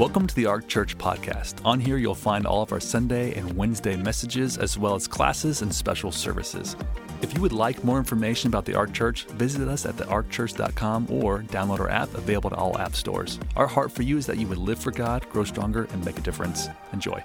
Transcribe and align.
Welcome 0.00 0.26
to 0.28 0.34
the 0.34 0.46
Ark 0.46 0.66
Church 0.66 0.96
podcast. 0.96 1.62
On 1.62 1.78
here, 1.78 1.98
you'll 1.98 2.14
find 2.14 2.46
all 2.46 2.62
of 2.62 2.72
our 2.72 2.80
Sunday 2.80 3.34
and 3.34 3.54
Wednesday 3.54 3.96
messages, 3.96 4.56
as 4.56 4.78
well 4.78 4.94
as 4.94 5.06
classes 5.06 5.60
and 5.60 5.74
special 5.74 6.10
services. 6.10 6.74
If 7.20 7.34
you 7.34 7.42
would 7.42 7.52
like 7.52 7.84
more 7.84 7.98
information 7.98 8.48
about 8.48 8.64
the 8.64 8.74
Ark 8.74 8.94
Church, 8.94 9.26
visit 9.26 9.68
us 9.68 9.84
at 9.84 9.96
thearkchurch.com 9.96 11.08
or 11.10 11.40
download 11.40 11.80
our 11.80 11.90
app 11.90 12.14
available 12.14 12.48
to 12.48 12.56
all 12.56 12.78
app 12.78 12.94
stores. 12.94 13.38
Our 13.56 13.66
heart 13.66 13.92
for 13.92 14.00
you 14.00 14.16
is 14.16 14.24
that 14.24 14.38
you 14.38 14.46
would 14.46 14.56
live 14.56 14.78
for 14.78 14.90
God, 14.90 15.28
grow 15.28 15.44
stronger, 15.44 15.86
and 15.92 16.02
make 16.02 16.16
a 16.16 16.22
difference. 16.22 16.68
Enjoy. 16.94 17.22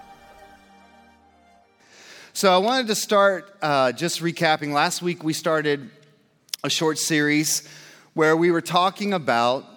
So, 2.34 2.52
I 2.52 2.58
wanted 2.58 2.88
to 2.88 2.96
start 2.96 3.56
uh, 3.62 3.94
just 3.94 4.20
recapping. 4.20 4.74
Last 4.74 5.02
week, 5.02 5.24
we 5.24 5.32
started 5.32 5.92
a 6.62 6.70
short 6.70 6.98
series 6.98 7.66
where 8.16 8.36
we 8.36 8.52
were 8.52 8.60
talking 8.60 9.14
about 9.14 9.75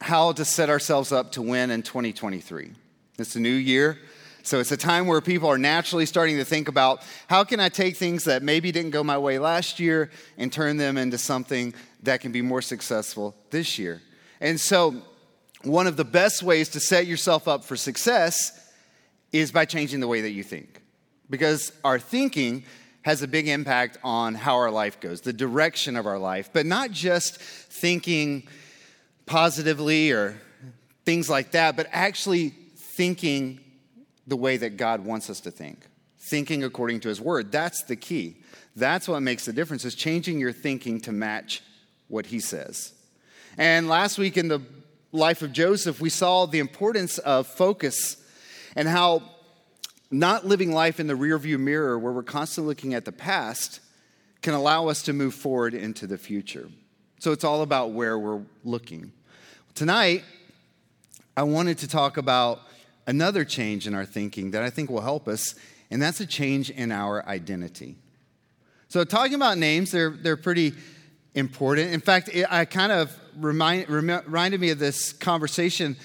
how 0.00 0.32
to 0.32 0.44
set 0.44 0.70
ourselves 0.70 1.12
up 1.12 1.32
to 1.32 1.42
win 1.42 1.70
in 1.70 1.82
2023. 1.82 2.70
It's 3.18 3.36
a 3.36 3.40
new 3.40 3.50
year. 3.50 3.98
So 4.42 4.60
it's 4.60 4.72
a 4.72 4.76
time 4.76 5.06
where 5.06 5.20
people 5.20 5.50
are 5.50 5.58
naturally 5.58 6.06
starting 6.06 6.36
to 6.36 6.44
think 6.44 6.68
about 6.68 7.02
how 7.28 7.44
can 7.44 7.60
I 7.60 7.68
take 7.68 7.96
things 7.96 8.24
that 8.24 8.42
maybe 8.42 8.72
didn't 8.72 8.92
go 8.92 9.04
my 9.04 9.18
way 9.18 9.38
last 9.38 9.78
year 9.78 10.10
and 10.38 10.52
turn 10.52 10.78
them 10.78 10.96
into 10.96 11.18
something 11.18 11.74
that 12.04 12.20
can 12.20 12.32
be 12.32 12.40
more 12.40 12.62
successful 12.62 13.34
this 13.50 13.78
year. 13.78 14.00
And 14.40 14.58
so 14.58 15.02
one 15.64 15.86
of 15.86 15.96
the 15.96 16.04
best 16.04 16.42
ways 16.42 16.68
to 16.70 16.80
set 16.80 17.06
yourself 17.06 17.48
up 17.48 17.64
for 17.64 17.76
success 17.76 18.72
is 19.32 19.52
by 19.52 19.64
changing 19.64 20.00
the 20.00 20.08
way 20.08 20.22
that 20.22 20.30
you 20.30 20.42
think. 20.42 20.80
Because 21.28 21.72
our 21.84 21.98
thinking 21.98 22.64
has 23.02 23.22
a 23.22 23.28
big 23.28 23.48
impact 23.48 23.98
on 24.02 24.34
how 24.34 24.54
our 24.54 24.70
life 24.70 25.00
goes, 25.00 25.20
the 25.20 25.32
direction 25.32 25.96
of 25.96 26.06
our 26.06 26.18
life, 26.18 26.50
but 26.52 26.64
not 26.64 26.90
just 26.90 27.38
thinking 27.38 28.46
positively 29.28 30.10
or 30.10 30.40
things 31.04 31.30
like 31.30 31.52
that, 31.52 31.76
but 31.76 31.86
actually 31.92 32.48
thinking 32.76 33.60
the 34.26 34.36
way 34.36 34.56
that 34.56 34.76
God 34.76 35.04
wants 35.04 35.30
us 35.30 35.40
to 35.40 35.50
think, 35.50 35.86
thinking 36.18 36.64
according 36.64 37.00
to 37.00 37.08
His 37.08 37.20
Word. 37.20 37.52
That's 37.52 37.82
the 37.84 37.96
key. 37.96 38.38
That's 38.74 39.06
what 39.06 39.20
makes 39.20 39.44
the 39.44 39.52
difference, 39.52 39.84
is 39.84 39.94
changing 39.94 40.40
your 40.40 40.52
thinking 40.52 41.00
to 41.02 41.12
match 41.12 41.62
what 42.08 42.26
He 42.26 42.40
says. 42.40 42.92
And 43.56 43.88
last 43.88 44.18
week 44.18 44.36
in 44.36 44.48
the 44.48 44.60
life 45.12 45.42
of 45.42 45.52
Joseph, 45.52 46.00
we 46.00 46.10
saw 46.10 46.46
the 46.46 46.58
importance 46.58 47.18
of 47.18 47.46
focus 47.46 48.16
and 48.76 48.88
how 48.88 49.22
not 50.10 50.46
living 50.46 50.72
life 50.72 51.00
in 51.00 51.06
the 51.06 51.14
rearview 51.14 51.58
mirror 51.58 51.98
where 51.98 52.12
we're 52.12 52.22
constantly 52.22 52.68
looking 52.68 52.94
at 52.94 53.04
the 53.04 53.12
past 53.12 53.80
can 54.40 54.54
allow 54.54 54.88
us 54.88 55.02
to 55.02 55.12
move 55.12 55.34
forward 55.34 55.74
into 55.74 56.06
the 56.06 56.16
future. 56.16 56.68
So 57.18 57.32
it's 57.32 57.44
all 57.44 57.62
about 57.62 57.90
where 57.90 58.18
we're 58.18 58.42
looking. 58.64 59.12
Tonight, 59.78 60.24
I 61.36 61.44
wanted 61.44 61.78
to 61.78 61.86
talk 61.86 62.16
about 62.16 62.62
another 63.06 63.44
change 63.44 63.86
in 63.86 63.94
our 63.94 64.04
thinking 64.04 64.50
that 64.50 64.64
I 64.64 64.70
think 64.70 64.90
will 64.90 65.02
help 65.02 65.28
us, 65.28 65.54
and 65.88 66.02
that's 66.02 66.18
a 66.18 66.26
change 66.26 66.68
in 66.68 66.90
our 66.90 67.24
identity. 67.28 67.94
So, 68.88 69.04
talking 69.04 69.34
about 69.34 69.56
names, 69.56 69.92
they're, 69.92 70.10
they're 70.10 70.36
pretty 70.36 70.72
important. 71.36 71.92
In 71.92 72.00
fact, 72.00 72.28
it, 72.32 72.44
I 72.50 72.64
kind 72.64 72.90
of 72.90 73.16
remind, 73.36 73.88
reminded 73.88 74.60
me 74.60 74.70
of 74.70 74.80
this 74.80 75.12
conversation 75.12 75.96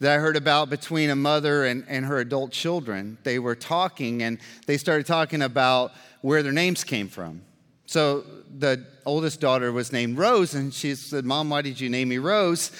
that 0.00 0.10
I 0.10 0.18
heard 0.20 0.36
about 0.36 0.70
between 0.70 1.10
a 1.10 1.16
mother 1.16 1.66
and, 1.66 1.84
and 1.86 2.06
her 2.06 2.20
adult 2.20 2.50
children. 2.50 3.18
They 3.24 3.38
were 3.38 3.56
talking, 3.56 4.22
and 4.22 4.38
they 4.66 4.78
started 4.78 5.04
talking 5.04 5.42
about 5.42 5.92
where 6.22 6.42
their 6.42 6.52
names 6.52 6.82
came 6.82 7.08
from. 7.08 7.42
So, 7.84 8.24
the 8.56 8.86
oldest 9.04 9.38
daughter 9.38 9.70
was 9.70 9.92
named 9.92 10.16
Rose, 10.16 10.54
and 10.54 10.72
she 10.72 10.94
said, 10.94 11.26
Mom, 11.26 11.50
why 11.50 11.60
did 11.60 11.78
you 11.78 11.90
name 11.90 12.08
me 12.08 12.16
Rose? 12.16 12.70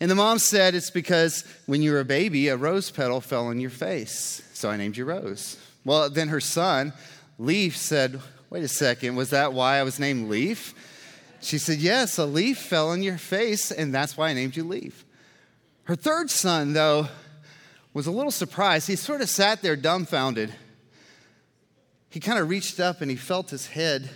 And 0.00 0.10
the 0.10 0.14
mom 0.14 0.38
said, 0.38 0.74
It's 0.74 0.90
because 0.90 1.44
when 1.66 1.82
you 1.82 1.92
were 1.92 2.00
a 2.00 2.04
baby, 2.04 2.48
a 2.48 2.56
rose 2.56 2.90
petal 2.90 3.20
fell 3.20 3.46
on 3.46 3.60
your 3.60 3.70
face. 3.70 4.42
So 4.52 4.70
I 4.70 4.76
named 4.76 4.96
you 4.96 5.04
Rose. 5.04 5.56
Well, 5.84 6.08
then 6.10 6.28
her 6.28 6.40
son, 6.40 6.92
Leaf, 7.38 7.76
said, 7.76 8.20
Wait 8.50 8.64
a 8.64 8.68
second, 8.68 9.16
was 9.16 9.30
that 9.30 9.52
why 9.52 9.76
I 9.76 9.82
was 9.82 9.98
named 9.98 10.28
Leaf? 10.28 10.74
She 11.40 11.58
said, 11.58 11.78
Yes, 11.78 12.18
a 12.18 12.24
leaf 12.24 12.58
fell 12.58 12.90
on 12.90 13.02
your 13.02 13.18
face, 13.18 13.70
and 13.70 13.94
that's 13.94 14.16
why 14.16 14.28
I 14.28 14.32
named 14.32 14.56
you 14.56 14.64
Leaf. 14.64 15.04
Her 15.84 15.96
third 15.96 16.30
son, 16.30 16.72
though, 16.72 17.08
was 17.94 18.06
a 18.06 18.10
little 18.10 18.30
surprised. 18.30 18.86
He 18.86 18.96
sort 18.96 19.20
of 19.20 19.28
sat 19.28 19.62
there 19.62 19.76
dumbfounded. 19.76 20.52
He 22.10 22.20
kind 22.20 22.38
of 22.38 22.48
reached 22.48 22.80
up 22.80 23.00
and 23.00 23.10
he 23.10 23.16
felt 23.16 23.50
his 23.50 23.68
head. 23.68 24.10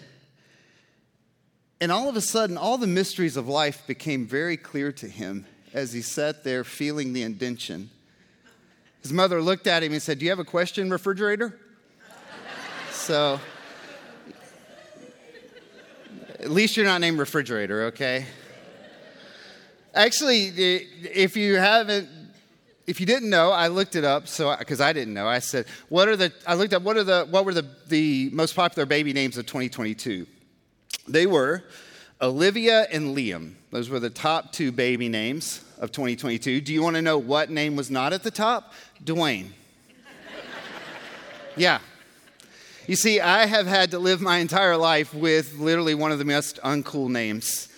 And 1.81 1.91
all 1.91 2.09
of 2.09 2.17
a 2.17 2.21
sudden, 2.21 2.57
all 2.57 2.79
the 2.79 2.87
mysteries 2.87 3.37
of 3.37 3.49
life 3.49 3.87
became 3.87 4.27
very 4.27 4.57
clear 4.57 4.93
to 4.93 5.09
him 5.09 5.47
as 5.75 5.93
he 5.93 6.03
sat 6.03 6.45
there 6.45 6.65
feeling 6.65 7.13
the 7.13 7.23
indention. 7.23 7.91
His 9.03 9.13
mother 9.13 9.43
looked 9.43 9.67
at 9.67 9.83
him 9.83 9.93
and 9.93 10.01
said, 10.01 10.19
Do 10.19 10.25
you 10.25 10.31
have 10.31 10.39
a 10.39 10.45
question, 10.45 10.91
refrigerator? 10.91 11.59
so, 12.91 13.41
at 16.39 16.51
least 16.51 16.77
you're 16.77 16.87
not 16.87 17.01
named 17.01 17.19
refrigerator, 17.19 17.85
okay? 17.85 18.27
Actually, 19.95 20.47
if 21.13 21.37
you 21.37 21.57
haven't, 21.57 22.09
if 22.87 23.01
you 23.01 23.07
didn't 23.07 23.31
know, 23.31 23.51
I 23.51 23.69
looked 23.69 23.97
it 23.97 24.05
up. 24.05 24.27
So, 24.27 24.55
because 24.57 24.81
I 24.81 24.93
didn't 24.93 25.15
know, 25.15 25.29
I 25.29 25.39
said, 25.39 25.67
"What 25.89 26.09
are 26.09 26.17
the?" 26.17 26.33
I 26.47 26.55
looked 26.55 26.73
up 26.73 26.83
what 26.83 26.97
are 26.97 27.05
the 27.05 27.27
what 27.29 27.45
were 27.45 27.53
the 27.53 27.67
the 27.89 28.31
most 28.33 28.57
popular 28.57 28.87
baby 28.87 29.13
names 29.13 29.37
of 29.37 29.45
2022. 29.45 30.27
They 31.07 31.27
were 31.27 31.65
Olivia 32.23 32.87
and 32.91 33.15
Liam. 33.17 33.55
Those 33.73 33.89
were 33.89 33.99
the 33.99 34.11
top 34.11 34.53
two 34.53 34.71
baby 34.71 35.09
names 35.09 35.65
of 35.79 35.93
2022. 35.93 36.61
Do 36.61 36.75
you 36.75 36.83
want 36.83 36.97
to 36.97 37.03
know 37.03 37.17
what 37.17 37.51
name 37.51 37.75
was 37.75 37.91
not 37.91 38.13
at 38.13 38.23
the 38.23 38.31
top? 38.31 38.75
Dwayne. 39.03 39.49
yeah. 41.57 41.79
You 42.87 42.97
see, 42.97 43.19
I 43.19 43.47
have 43.47 43.67
had 43.67 43.93
to 43.93 43.99
live 43.99 44.21
my 44.21 44.39
entire 44.39 44.77
life 44.77 45.15
with 45.15 45.55
literally 45.55 45.95
one 45.95 46.13
of 46.13 46.19
the 46.19 46.27
most 46.27 46.61
uncool 46.61 47.09
names 47.09 47.71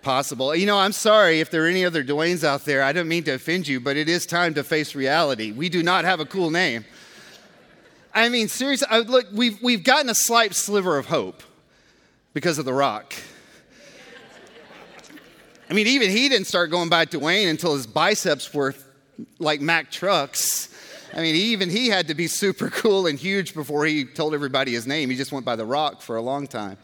possible. 0.00 0.56
You 0.56 0.64
know, 0.64 0.78
I'm 0.78 0.92
sorry 0.92 1.40
if 1.40 1.50
there 1.50 1.66
are 1.66 1.68
any 1.68 1.84
other 1.84 2.02
Dwaynes 2.02 2.42
out 2.42 2.64
there. 2.64 2.82
I 2.82 2.92
don't 2.92 3.08
mean 3.08 3.24
to 3.24 3.32
offend 3.32 3.68
you, 3.68 3.78
but 3.78 3.98
it 3.98 4.08
is 4.08 4.24
time 4.24 4.54
to 4.54 4.64
face 4.64 4.94
reality. 4.94 5.52
We 5.52 5.68
do 5.68 5.82
not 5.82 6.06
have 6.06 6.20
a 6.20 6.24
cool 6.24 6.50
name. 6.50 6.86
I 8.14 8.30
mean, 8.30 8.48
seriously, 8.48 8.88
look, 9.02 9.26
we've, 9.34 9.60
we've 9.60 9.84
gotten 9.84 10.08
a 10.08 10.14
slight 10.14 10.54
sliver 10.54 10.96
of 10.96 11.06
hope 11.06 11.42
because 12.32 12.58
of 12.58 12.64
The 12.64 12.72
Rock. 12.72 13.12
I 15.70 15.72
mean, 15.72 15.86
even 15.86 16.10
he 16.10 16.28
didn't 16.28 16.48
start 16.48 16.72
going 16.72 16.88
by 16.88 17.06
Dwayne 17.06 17.48
until 17.48 17.74
his 17.74 17.86
biceps 17.86 18.52
were 18.52 18.74
like 19.38 19.60
Mack 19.60 19.92
trucks. 19.92 20.68
I 21.14 21.20
mean, 21.20 21.36
even 21.36 21.70
he 21.70 21.88
had 21.88 22.08
to 22.08 22.14
be 22.14 22.26
super 22.26 22.68
cool 22.70 23.06
and 23.06 23.16
huge 23.16 23.54
before 23.54 23.86
he 23.86 24.04
told 24.04 24.34
everybody 24.34 24.72
his 24.72 24.86
name. 24.88 25.10
He 25.10 25.16
just 25.16 25.30
went 25.30 25.46
by 25.46 25.54
The 25.54 25.64
Rock 25.64 26.02
for 26.02 26.16
a 26.16 26.22
long 26.22 26.48
time. 26.48 26.76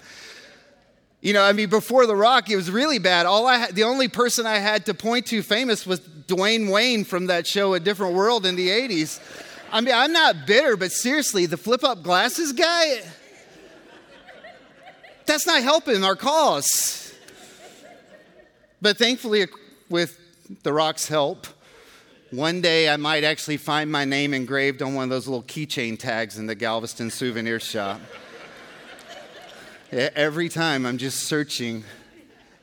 You 1.21 1.33
know, 1.33 1.43
I 1.43 1.53
mean, 1.53 1.69
before 1.69 2.07
The 2.07 2.15
Rock, 2.15 2.49
it 2.49 2.55
was 2.55 2.71
really 2.71 3.01
bad. 3.01 3.27
All 3.27 3.49
I 3.49 3.57
had, 3.59 3.75
the 3.75 3.83
only 3.83 4.07
person 4.07 4.47
I 4.47 4.59
had 4.59 4.87
to 4.87 4.95
point 4.95 5.27
to 5.27 5.43
famous 5.43 5.85
was 5.85 5.99
Dwayne 5.99 6.71
Wayne 6.71 7.03
from 7.03 7.27
that 7.27 7.45
show, 7.49 7.75
A 7.75 7.81
Different 7.81 8.15
World 8.15 8.47
in 8.47 8.55
the 8.55 8.69
80s. 8.69 9.19
I 9.73 9.81
mean, 9.81 9.95
I'm 9.95 10.13
not 10.13 10.47
bitter, 10.47 10.77
but 10.77 10.93
seriously, 10.93 11.47
the 11.47 11.57
flip 11.57 11.83
up 11.83 12.05
glasses 12.05 12.53
guy, 12.53 13.01
that's 15.25 15.45
not 15.45 15.63
helping 15.63 16.05
our 16.05 16.15
cause. 16.15 17.06
But 18.81 18.97
thankfully, 18.99 19.47
with 19.89 20.19
The 20.63 20.73
Rock's 20.73 21.09
help, 21.09 21.47
one 22.31 22.61
day 22.61 22.89
I 22.89 22.97
might 22.97 23.25
actually 23.25 23.57
find 23.57 23.91
my 23.91 24.05
name 24.05 24.35
engraved 24.35 24.83
on 24.83 24.95
one 24.95 25.05
of 25.05 25.11
those 25.11 25.27
little 25.27 25.45
keychain 25.45 25.99
tags 25.99 26.39
in 26.39 26.47
the 26.47 26.55
Galveston 26.55 27.11
souvenir 27.11 27.61
shop. 27.61 28.01
Every 29.93 30.49
time 30.49 30.85
I'm 30.85 30.99
just 30.99 31.25
searching, 31.25 31.85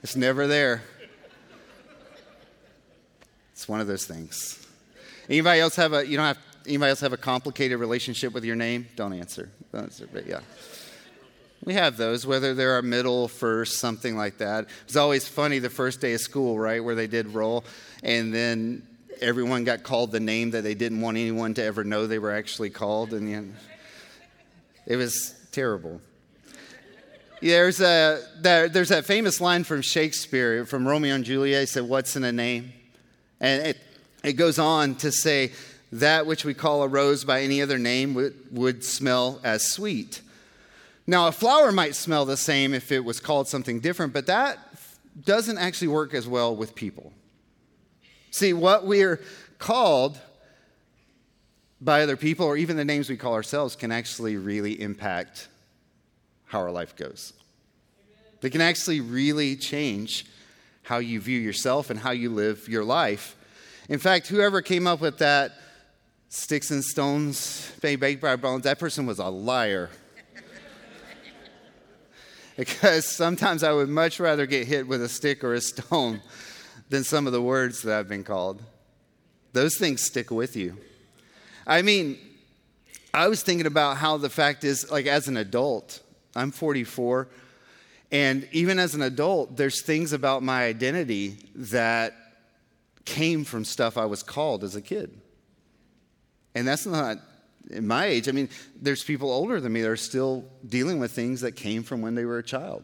it's 0.04 0.16
never 0.16 0.46
there. 0.46 0.84
It's 3.54 3.68
one 3.70 3.80
of 3.80 3.88
those 3.88 4.06
things. 4.06 4.60
Anybody 5.30 5.62
else 5.62 5.78
have 5.78 5.94
a 5.94 6.06
you 6.06 6.18
don't 6.18 6.26
have 6.26 6.40
anybody 6.68 6.90
else 6.90 7.00
have 7.00 7.14
a 7.14 7.18
complicated 7.18 7.80
relationship 7.80 8.34
with 8.34 8.44
your 8.44 8.58
name? 8.58 8.88
Don't 8.98 9.14
answer. 9.14 9.50
Don't 9.72 9.84
answer 9.84 10.10
but 10.12 10.28
yeah. 10.28 10.42
We 11.66 11.76
have 11.76 11.96
those, 11.96 12.26
whether 12.26 12.54
they're 12.54 12.74
our 12.74 12.82
middle, 12.82 13.30
first, 13.30 13.80
something 13.80 14.18
like 14.18 14.40
that. 14.40 14.68
It's 14.84 14.98
always 14.98 15.28
funny 15.28 15.60
the 15.60 15.70
first 15.70 16.02
day 16.02 16.14
of 16.14 16.20
school, 16.20 16.60
right, 16.60 16.84
where 16.84 16.96
they 16.96 17.08
did 17.08 17.34
roll, 17.34 17.64
and 18.04 18.34
then 18.34 18.86
everyone 19.22 19.64
got 19.64 19.84
called 19.84 20.12
the 20.12 20.20
name 20.20 20.52
that 20.52 20.64
they 20.64 20.74
didn't 20.74 21.00
want 21.00 21.16
anyone 21.16 21.54
to 21.54 21.64
ever 21.64 21.86
know 21.86 22.06
they 22.06 22.20
were 22.20 22.34
actually 22.34 22.70
called, 22.70 23.14
and 23.14 23.56
it 24.86 24.98
was 24.98 25.36
terrible. 25.54 26.02
There's, 27.42 27.80
a, 27.80 28.22
there's 28.42 28.90
that 28.90 29.06
famous 29.06 29.40
line 29.40 29.64
from 29.64 29.82
Shakespeare, 29.82 30.66
from 30.66 30.86
Romeo 30.86 31.16
and 31.16 31.24
Juliet. 31.24 31.62
He 31.62 31.66
said, 31.66 31.84
What's 31.84 32.16
in 32.16 32.24
a 32.24 32.32
name? 32.32 32.74
And 33.40 33.68
it, 33.68 33.78
it 34.24 34.34
goes 34.34 34.60
on 34.60 34.96
to 34.96 35.12
say, 35.12 35.52
That 35.94 36.26
which 36.26 36.46
we 36.46 36.54
call 36.54 36.84
a 36.84 36.88
rose 36.88 37.26
by 37.26 37.42
any 37.42 37.62
other 37.62 37.78
name 37.78 38.14
would, 38.14 38.34
would 38.52 38.84
smell 38.84 39.42
as 39.44 39.70
sweet. 39.70 40.22
Now, 41.06 41.28
a 41.28 41.32
flower 41.32 41.72
might 41.72 41.96
smell 41.96 42.26
the 42.26 42.38
same 42.38 42.74
if 42.74 42.92
it 42.92 43.04
was 43.04 43.20
called 43.20 43.48
something 43.48 43.80
different, 43.80 44.14
but 44.14 44.26
that 44.28 44.58
doesn't 45.22 45.58
actually 45.58 45.90
work 45.90 46.14
as 46.14 46.28
well 46.28 46.56
with 46.56 46.76
people. 46.76 47.12
See, 48.32 48.54
what 48.54 48.86
we're 48.86 49.22
called 49.60 50.20
by 51.82 52.02
other 52.02 52.16
people 52.16 52.46
or 52.46 52.56
even 52.56 52.78
the 52.78 52.86
names 52.86 53.10
we 53.10 53.18
call 53.18 53.34
ourselves 53.34 53.76
can 53.76 53.92
actually 53.92 54.38
really 54.38 54.82
impact 54.82 55.50
how 56.46 56.60
our 56.60 56.72
life 56.72 56.96
goes. 56.96 57.34
They 58.42 58.50
can 58.50 58.62
actually 58.62 59.02
really 59.02 59.56
change 59.56 60.26
how 60.84 60.98
you 60.98 61.20
view 61.20 61.40
yourself 61.40 61.90
and 61.90 62.00
how 62.00 62.12
you 62.12 62.30
live 62.30 62.68
your 62.68 62.84
life. 62.84 63.36
In 63.90 64.00
fact, 64.00 64.28
whoever 64.28 64.62
came 64.62 64.88
up 64.88 65.02
with 65.02 65.18
that 65.18 65.52
sticks 66.30 66.72
and 66.72 66.84
stones 66.84 67.72
may 67.84 67.96
break 67.96 68.22
by 68.22 68.36
bones, 68.36 68.64
that 68.64 68.80
person 68.80 69.06
was 69.06 69.20
a 69.20 69.28
liar. 69.28 69.90
because 72.58 73.06
sometimes 73.06 73.64
I 73.64 73.72
would 73.72 73.90
much 73.90 74.20
rather 74.20 74.46
get 74.46 74.68
hit 74.68 74.88
with 74.88 75.02
a 75.02 75.10
stick 75.10 75.44
or 75.44 75.54
a 75.54 75.62
stone 75.62 76.22
than 76.90 77.04
some 77.04 77.28
of 77.28 77.34
the 77.34 77.42
words 77.42 77.82
that 77.84 77.98
I've 77.98 78.10
been 78.10 78.24
called. 78.24 78.62
Those 79.54 79.78
things 79.78 80.04
stick 80.04 80.32
with 80.32 80.56
you. 80.56 80.78
I 81.66 81.82
mean, 81.82 82.18
I 83.14 83.28
was 83.28 83.44
thinking 83.44 83.68
about 83.68 83.98
how 83.98 84.18
the 84.18 84.30
fact 84.30 84.64
is, 84.64 84.92
like, 84.92 85.06
as 85.06 85.28
an 85.28 85.38
adult, 85.38 86.02
I'm 86.36 86.52
44, 86.52 87.28
and 88.12 88.48
even 88.52 88.80
as 88.80 88.96
an 88.96 89.02
adult, 89.02 89.56
there's 89.56 89.82
things 89.82 90.14
about 90.14 90.44
my 90.44 90.66
identity 90.66 91.38
that 91.56 92.16
came 93.06 93.44
from 93.44 93.66
stuff 93.66 93.98
I 93.98 94.06
was 94.06 94.24
called 94.24 94.64
as 94.64 94.76
a 94.76 94.82
kid. 94.82 95.20
And 96.56 96.68
that's 96.68 96.86
not 96.86 97.18
in 97.70 97.88
my 97.88 98.06
age. 98.06 98.28
I 98.28 98.32
mean, 98.32 98.50
there's 98.80 99.04
people 99.04 99.32
older 99.32 99.60
than 99.60 99.74
me 99.74 99.82
that 99.82 99.90
are 99.90 99.96
still 99.96 100.46
dealing 100.68 101.00
with 101.00 101.12
things 101.12 101.42
that 101.42 101.54
came 101.54 101.84
from 101.84 102.02
when 102.02 102.16
they 102.16 102.26
were 102.26 102.38
a 102.38 102.44
child. 102.44 102.84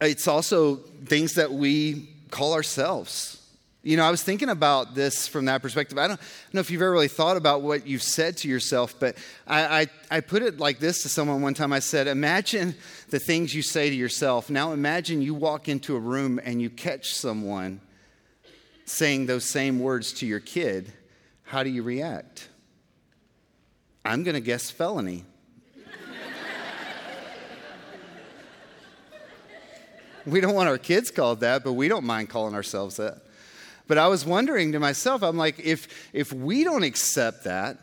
It's 0.00 0.26
also 0.26 0.76
things 0.76 1.34
that 1.34 1.52
we 1.52 2.08
call 2.30 2.54
ourselves. 2.54 3.38
You 3.84 3.96
know, 3.96 4.04
I 4.04 4.10
was 4.12 4.22
thinking 4.22 4.48
about 4.48 4.94
this 4.94 5.26
from 5.26 5.46
that 5.46 5.60
perspective. 5.60 5.98
I 5.98 6.06
don't 6.06 6.20
know 6.52 6.60
if 6.60 6.70
you've 6.70 6.82
ever 6.82 6.92
really 6.92 7.08
thought 7.08 7.36
about 7.36 7.62
what 7.62 7.84
you've 7.84 8.02
said 8.02 8.36
to 8.38 8.48
yourself, 8.48 8.94
but 9.00 9.16
I, 9.44 9.80
I, 9.80 9.86
I, 10.08 10.20
put 10.20 10.42
it 10.42 10.60
like 10.60 10.78
this 10.78 11.02
to 11.02 11.08
someone 11.08 11.42
one 11.42 11.54
time. 11.54 11.72
I 11.72 11.80
said, 11.80 12.06
Imagine 12.06 12.76
the 13.10 13.18
things 13.18 13.52
you 13.52 13.62
say 13.62 13.90
to 13.90 13.94
yourself. 13.94 14.50
Now 14.50 14.72
imagine 14.72 15.20
you 15.20 15.34
walk 15.34 15.68
into 15.68 15.96
a 15.96 15.98
room 15.98 16.40
and 16.44 16.62
you 16.62 16.70
catch 16.70 17.12
someone 17.12 17.80
saying 18.84 19.26
those 19.26 19.44
same 19.44 19.80
words 19.80 20.12
to 20.14 20.26
your 20.26 20.40
kid. 20.40 20.92
How 21.42 21.64
do 21.64 21.70
you 21.70 21.82
react? 21.82 22.48
I'm 24.04 24.24
going 24.24 24.34
to 24.34 24.40
guess 24.40 24.70
felony. 24.70 25.24
we 30.26 30.40
don't 30.40 30.54
want 30.54 30.68
our 30.68 30.78
kids 30.78 31.10
called 31.10 31.40
that, 31.40 31.64
but 31.64 31.72
we 31.74 31.88
don't 31.88 32.04
mind 32.04 32.28
calling 32.28 32.54
ourselves 32.54 32.96
that. 32.96 33.22
But 33.86 33.98
I 33.98 34.08
was 34.08 34.24
wondering 34.24 34.72
to 34.72 34.80
myself, 34.80 35.22
I'm 35.22 35.36
like, 35.36 35.60
if, 35.60 36.10
if 36.12 36.32
we 36.32 36.64
don't 36.64 36.82
accept 36.82 37.44
that 37.44 37.78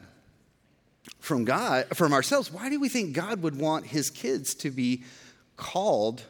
from 1.19 1.45
God, 1.45 1.85
from 1.95 2.13
ourselves, 2.13 2.51
why 2.51 2.69
do 2.69 2.79
we 2.79 2.89
think 2.89 3.13
God 3.13 3.41
would 3.41 3.57
want 3.57 3.87
his 3.87 4.09
kids 4.09 4.55
to 4.55 4.71
be 4.71 5.03
called 5.57 6.23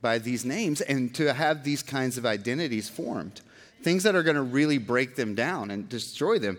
by 0.00 0.18
these 0.18 0.44
names 0.44 0.80
and 0.80 1.14
to 1.16 1.34
have 1.34 1.64
these 1.64 1.82
kinds 1.82 2.18
of 2.18 2.26
identities 2.26 2.88
formed? 2.88 3.40
Things 3.82 4.04
that 4.04 4.14
are 4.14 4.22
going 4.22 4.36
to 4.36 4.42
really 4.42 4.78
break 4.78 5.16
them 5.16 5.34
down 5.34 5.70
and 5.70 5.88
destroy 5.88 6.38
them. 6.38 6.58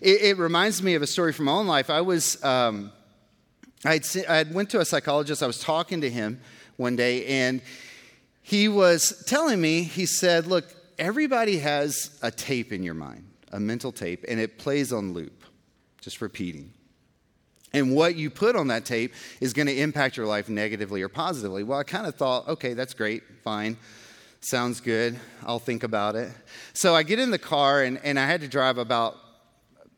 It, 0.00 0.22
it, 0.22 0.38
reminds 0.38 0.82
me 0.82 0.94
of 0.94 1.02
a 1.02 1.06
story 1.06 1.32
from 1.32 1.46
my 1.46 1.52
own 1.52 1.66
life. 1.66 1.90
I 1.90 2.00
was, 2.00 2.42
um, 2.44 2.92
I 3.84 4.00
had 4.26 4.54
went 4.54 4.70
to 4.70 4.80
a 4.80 4.84
psychologist. 4.84 5.42
I 5.42 5.46
was 5.46 5.60
talking 5.60 6.00
to 6.02 6.10
him 6.10 6.40
one 6.76 6.96
day, 6.96 7.26
and 7.26 7.60
he 8.42 8.68
was 8.68 9.24
telling 9.26 9.60
me. 9.60 9.82
He 9.82 10.06
said, 10.06 10.46
"Look, 10.46 10.64
everybody 10.98 11.58
has 11.58 12.18
a 12.22 12.30
tape 12.30 12.72
in 12.72 12.82
your 12.82 12.94
mind, 12.94 13.24
a 13.52 13.60
mental 13.60 13.92
tape, 13.92 14.24
and 14.28 14.40
it 14.40 14.58
plays 14.58 14.92
on 14.92 15.12
loop, 15.12 15.44
just 16.00 16.20
repeating. 16.20 16.72
And 17.72 17.94
what 17.94 18.16
you 18.16 18.30
put 18.30 18.56
on 18.56 18.68
that 18.68 18.84
tape 18.84 19.12
is 19.40 19.52
going 19.52 19.66
to 19.66 19.76
impact 19.76 20.16
your 20.16 20.26
life 20.26 20.48
negatively 20.48 21.02
or 21.02 21.08
positively. 21.08 21.62
Well, 21.62 21.78
I 21.78 21.82
kind 21.82 22.06
of 22.06 22.14
thought, 22.14 22.48
okay, 22.48 22.72
that's 22.72 22.94
great, 22.94 23.22
fine. 23.44 23.76
Sounds 24.40 24.80
good. 24.80 25.18
I'll 25.44 25.58
think 25.58 25.82
about 25.82 26.16
it. 26.16 26.30
So 26.72 26.94
I 26.94 27.02
get 27.02 27.18
in 27.18 27.30
the 27.30 27.38
car, 27.38 27.82
and, 27.82 28.00
and 28.02 28.18
I 28.18 28.26
had 28.26 28.40
to 28.40 28.48
drive 28.48 28.78
about 28.78 29.16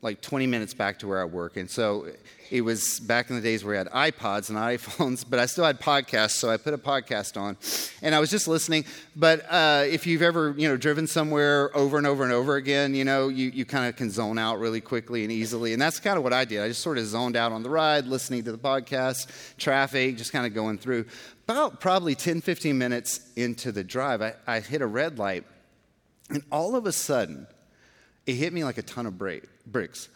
like 0.02 0.20
20 0.22 0.46
minutes 0.46 0.72
back 0.72 0.98
to 1.00 1.06
where 1.06 1.20
I 1.20 1.24
work. 1.24 1.56
And 1.56 1.70
so 1.70 2.06
it 2.50 2.62
was 2.62 2.98
back 3.00 3.30
in 3.30 3.36
the 3.36 3.42
days 3.42 3.62
where 3.62 3.72
we 3.72 3.76
had 3.76 3.88
iPods 3.88 4.48
and 4.48 4.58
iPhones, 4.58 5.24
but 5.28 5.38
I 5.38 5.46
still 5.46 5.64
had 5.64 5.80
podcasts, 5.80 6.32
so 6.32 6.50
I 6.50 6.56
put 6.56 6.74
a 6.74 6.78
podcast 6.78 7.40
on, 7.40 7.56
and 8.02 8.14
I 8.14 8.18
was 8.18 8.30
just 8.30 8.48
listening. 8.48 8.86
But 9.14 9.44
uh, 9.48 9.84
if 9.86 10.06
you've 10.06 10.22
ever, 10.22 10.54
you 10.56 10.68
know, 10.68 10.76
driven 10.76 11.06
somewhere 11.06 11.74
over 11.76 11.98
and 11.98 12.06
over 12.06 12.24
and 12.24 12.32
over 12.32 12.56
again, 12.56 12.94
you 12.94 13.04
know, 13.04 13.28
you, 13.28 13.50
you 13.50 13.64
kind 13.64 13.88
of 13.88 13.94
can 13.94 14.10
zone 14.10 14.38
out 14.38 14.58
really 14.58 14.80
quickly 14.80 15.22
and 15.22 15.30
easily, 15.30 15.72
and 15.74 15.80
that's 15.80 16.00
kind 16.00 16.16
of 16.16 16.24
what 16.24 16.32
I 16.32 16.44
did. 16.44 16.60
I 16.60 16.68
just 16.68 16.82
sort 16.82 16.98
of 16.98 17.06
zoned 17.06 17.36
out 17.36 17.52
on 17.52 17.62
the 17.62 17.70
ride, 17.70 18.06
listening 18.06 18.42
to 18.44 18.52
the 18.52 18.58
podcast, 18.58 19.56
traffic, 19.58 20.16
just 20.16 20.32
kind 20.32 20.46
of 20.46 20.54
going 20.54 20.78
through. 20.78 21.04
About 21.44 21.80
probably 21.80 22.14
10, 22.14 22.40
15 22.40 22.76
minutes 22.76 23.20
into 23.36 23.70
the 23.70 23.84
drive, 23.84 24.22
I, 24.22 24.34
I 24.46 24.60
hit 24.60 24.82
a 24.82 24.86
red 24.86 25.18
light, 25.18 25.44
and 26.30 26.42
all 26.50 26.74
of 26.74 26.86
a 26.86 26.92
sudden, 26.92 27.46
it 28.26 28.34
hit 28.34 28.52
me 28.52 28.64
like 28.64 28.78
a 28.78 28.82
ton 28.82 29.06
of 29.06 29.18
bricks. 29.18 30.08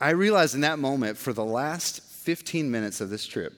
I 0.00 0.10
realized 0.10 0.54
in 0.54 0.62
that 0.62 0.78
moment, 0.78 1.16
for 1.18 1.32
the 1.32 1.44
last 1.44 2.02
15 2.02 2.70
minutes 2.70 3.00
of 3.00 3.10
this 3.10 3.26
trip, 3.26 3.52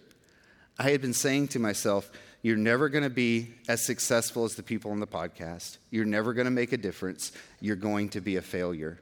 I 0.79 0.91
had 0.91 1.01
been 1.01 1.13
saying 1.13 1.49
to 1.49 1.59
myself, 1.59 2.11
You're 2.43 2.57
never 2.57 2.89
going 2.89 3.05
to 3.05 3.11
be 3.11 3.55
as 3.69 3.85
successful 3.85 4.45
as 4.45 4.55
the 4.55 4.63
people 4.63 4.91
on 4.91 5.01
the 5.01 5.07
podcast. 5.07 5.79
You're 5.91 6.05
never 6.05 6.35
going 6.35 6.47
to 6.47 6.51
make 6.51 6.73
a 6.73 6.77
difference. 6.77 7.33
You're 7.61 7.77
going 7.77 8.09
to 8.11 8.21
be 8.21 8.37
a 8.37 8.43
failure. 8.43 8.99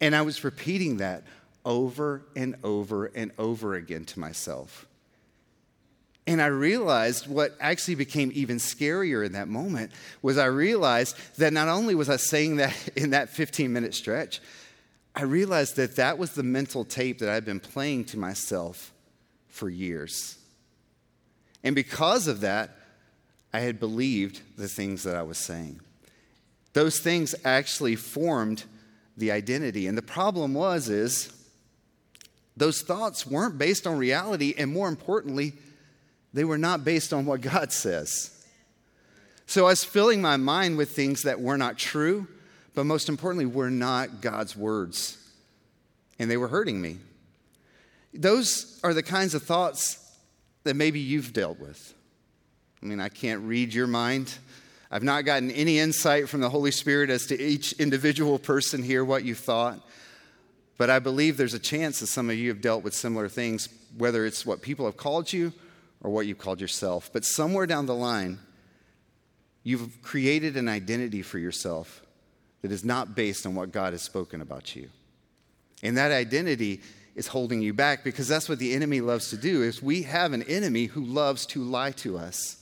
And 0.00 0.14
I 0.14 0.22
was 0.22 0.44
repeating 0.44 0.98
that 0.98 1.24
over 1.64 2.22
and 2.34 2.56
over 2.64 3.06
and 3.06 3.30
over 3.38 3.74
again 3.74 4.04
to 4.06 4.18
myself. 4.18 4.87
And 6.28 6.42
I 6.42 6.46
realized 6.48 7.26
what 7.26 7.56
actually 7.58 7.94
became 7.94 8.30
even 8.34 8.58
scarier 8.58 9.24
in 9.24 9.32
that 9.32 9.48
moment 9.48 9.92
was 10.20 10.36
I 10.36 10.44
realized 10.44 11.16
that 11.38 11.54
not 11.54 11.68
only 11.68 11.94
was 11.94 12.10
I 12.10 12.16
saying 12.16 12.56
that 12.56 12.76
in 12.96 13.10
that 13.10 13.30
15 13.30 13.72
minute 13.72 13.94
stretch, 13.94 14.42
I 15.14 15.22
realized 15.22 15.76
that 15.76 15.96
that 15.96 16.18
was 16.18 16.32
the 16.32 16.42
mental 16.42 16.84
tape 16.84 17.20
that 17.20 17.30
I'd 17.30 17.46
been 17.46 17.60
playing 17.60 18.04
to 18.06 18.18
myself 18.18 18.92
for 19.48 19.70
years. 19.70 20.36
And 21.64 21.74
because 21.74 22.28
of 22.28 22.42
that, 22.42 22.76
I 23.54 23.60
had 23.60 23.80
believed 23.80 24.42
the 24.58 24.68
things 24.68 25.04
that 25.04 25.16
I 25.16 25.22
was 25.22 25.38
saying. 25.38 25.80
Those 26.74 27.00
things 27.00 27.34
actually 27.42 27.96
formed 27.96 28.64
the 29.16 29.32
identity. 29.32 29.86
And 29.86 29.96
the 29.96 30.02
problem 30.02 30.52
was 30.52 30.90
is 30.90 31.32
those 32.54 32.82
thoughts 32.82 33.26
weren't 33.26 33.56
based 33.56 33.86
on 33.86 33.96
reality 33.96 34.52
and 34.58 34.70
more 34.70 34.88
importantly, 34.88 35.54
they 36.32 36.44
were 36.44 36.58
not 36.58 36.84
based 36.84 37.12
on 37.12 37.26
what 37.26 37.40
God 37.40 37.72
says. 37.72 38.34
So 39.46 39.66
I 39.66 39.70
was 39.70 39.84
filling 39.84 40.20
my 40.20 40.36
mind 40.36 40.76
with 40.76 40.90
things 40.90 41.22
that 41.22 41.40
were 41.40 41.56
not 41.56 41.78
true 41.78 42.28
but 42.78 42.84
most 42.84 43.08
importantly, 43.08 43.44
were 43.44 43.72
not 43.72 44.20
God's 44.20 44.56
words. 44.56 45.18
And 46.20 46.30
they 46.30 46.36
were 46.36 46.46
hurting 46.46 46.80
me. 46.80 46.98
Those 48.14 48.78
are 48.84 48.94
the 48.94 49.02
kinds 49.02 49.34
of 49.34 49.42
thoughts 49.42 50.16
that 50.62 50.76
maybe 50.76 51.00
you've 51.00 51.32
dealt 51.32 51.58
with. 51.58 51.92
I 52.80 52.86
mean, 52.86 53.00
I 53.00 53.08
can't 53.08 53.42
read 53.42 53.74
your 53.74 53.88
mind. 53.88 54.32
I've 54.92 55.02
not 55.02 55.24
gotten 55.24 55.50
any 55.50 55.80
insight 55.80 56.28
from 56.28 56.40
the 56.40 56.50
Holy 56.50 56.70
Spirit 56.70 57.10
as 57.10 57.26
to 57.26 57.42
each 57.42 57.72
individual 57.80 58.38
person 58.38 58.80
here 58.80 59.04
what 59.04 59.24
you 59.24 59.34
thought. 59.34 59.80
But 60.76 60.88
I 60.88 61.00
believe 61.00 61.36
there's 61.36 61.54
a 61.54 61.58
chance 61.58 61.98
that 61.98 62.06
some 62.06 62.30
of 62.30 62.36
you 62.36 62.48
have 62.50 62.60
dealt 62.60 62.84
with 62.84 62.94
similar 62.94 63.28
things, 63.28 63.68
whether 63.96 64.24
it's 64.24 64.46
what 64.46 64.62
people 64.62 64.86
have 64.86 64.96
called 64.96 65.32
you 65.32 65.52
or 66.00 66.10
what 66.10 66.26
you've 66.26 66.38
called 66.38 66.60
yourself. 66.60 67.10
But 67.12 67.24
somewhere 67.24 67.66
down 67.66 67.86
the 67.86 67.94
line, 67.94 68.38
you've 69.62 70.02
created 70.02 70.56
an 70.56 70.68
identity 70.68 71.22
for 71.22 71.38
yourself 71.38 72.02
that 72.62 72.72
is 72.72 72.84
not 72.84 73.14
based 73.14 73.46
on 73.46 73.54
what 73.54 73.72
God 73.72 73.92
has 73.92 74.02
spoken 74.02 74.40
about 74.40 74.74
you. 74.74 74.88
And 75.82 75.96
that 75.96 76.10
identity 76.10 76.80
is 77.14 77.26
holding 77.26 77.60
you 77.60 77.74
back 77.74 78.04
because 78.04 78.28
that's 78.28 78.48
what 78.48 78.58
the 78.58 78.72
enemy 78.72 79.00
loves 79.00 79.30
to 79.30 79.36
do 79.36 79.62
is 79.62 79.82
we 79.82 80.02
have 80.02 80.32
an 80.32 80.42
enemy 80.44 80.86
who 80.86 81.04
loves 81.04 81.46
to 81.46 81.62
lie 81.62 81.90
to 81.90 82.16
us. 82.16 82.56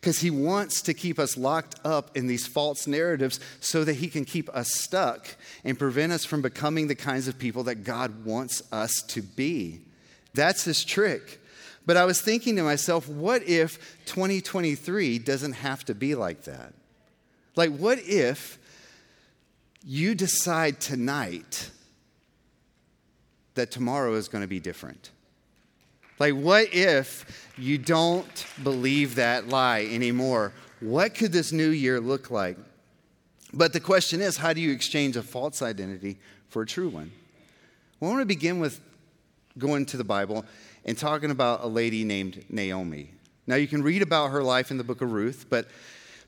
Because 0.00 0.20
he 0.20 0.30
wants 0.30 0.82
to 0.82 0.94
keep 0.94 1.18
us 1.18 1.36
locked 1.36 1.74
up 1.84 2.16
in 2.16 2.28
these 2.28 2.46
false 2.46 2.86
narratives 2.86 3.40
so 3.60 3.82
that 3.82 3.94
he 3.94 4.08
can 4.08 4.24
keep 4.24 4.48
us 4.54 4.72
stuck 4.72 5.26
and 5.64 5.78
prevent 5.78 6.12
us 6.12 6.24
from 6.24 6.42
becoming 6.42 6.86
the 6.86 6.94
kinds 6.94 7.26
of 7.26 7.38
people 7.38 7.64
that 7.64 7.82
God 7.82 8.24
wants 8.24 8.62
us 8.70 9.02
to 9.08 9.22
be. 9.22 9.80
That's 10.32 10.64
his 10.64 10.84
trick. 10.84 11.40
But 11.86 11.96
I 11.96 12.04
was 12.04 12.20
thinking 12.20 12.56
to 12.56 12.62
myself, 12.62 13.08
what 13.08 13.44
if 13.44 13.78
2023 14.06 15.20
doesn't 15.20 15.52
have 15.52 15.84
to 15.84 15.94
be 15.94 16.16
like 16.16 16.42
that? 16.42 16.74
Like, 17.54 17.70
what 17.70 18.00
if 18.00 18.58
you 19.84 20.16
decide 20.16 20.80
tonight 20.80 21.70
that 23.54 23.70
tomorrow 23.70 24.14
is 24.14 24.26
going 24.26 24.42
to 24.42 24.48
be 24.48 24.58
different? 24.58 25.10
Like, 26.18 26.34
what 26.34 26.74
if 26.74 27.50
you 27.56 27.78
don't 27.78 28.46
believe 28.62 29.14
that 29.14 29.48
lie 29.48 29.84
anymore? 29.84 30.52
What 30.80 31.14
could 31.14 31.32
this 31.32 31.52
new 31.52 31.70
year 31.70 32.00
look 32.00 32.30
like? 32.30 32.58
But 33.52 33.72
the 33.72 33.80
question 33.80 34.20
is 34.20 34.36
how 34.36 34.52
do 34.52 34.60
you 34.60 34.72
exchange 34.72 35.16
a 35.16 35.22
false 35.22 35.62
identity 35.62 36.18
for 36.48 36.62
a 36.62 36.66
true 36.66 36.88
one? 36.88 37.12
Well, 38.00 38.10
I 38.10 38.14
want 38.14 38.22
to 38.22 38.26
begin 38.26 38.58
with 38.58 38.80
going 39.56 39.86
to 39.86 39.96
the 39.96 40.04
Bible 40.04 40.44
and 40.86 40.96
talking 40.96 41.30
about 41.30 41.64
a 41.64 41.66
lady 41.66 42.04
named 42.04 42.44
Naomi. 42.48 43.10
Now, 43.46 43.56
you 43.56 43.66
can 43.66 43.82
read 43.82 44.02
about 44.02 44.30
her 44.30 44.42
life 44.42 44.70
in 44.70 44.78
the 44.78 44.84
book 44.84 45.02
of 45.02 45.12
Ruth, 45.12 45.46
but 45.50 45.68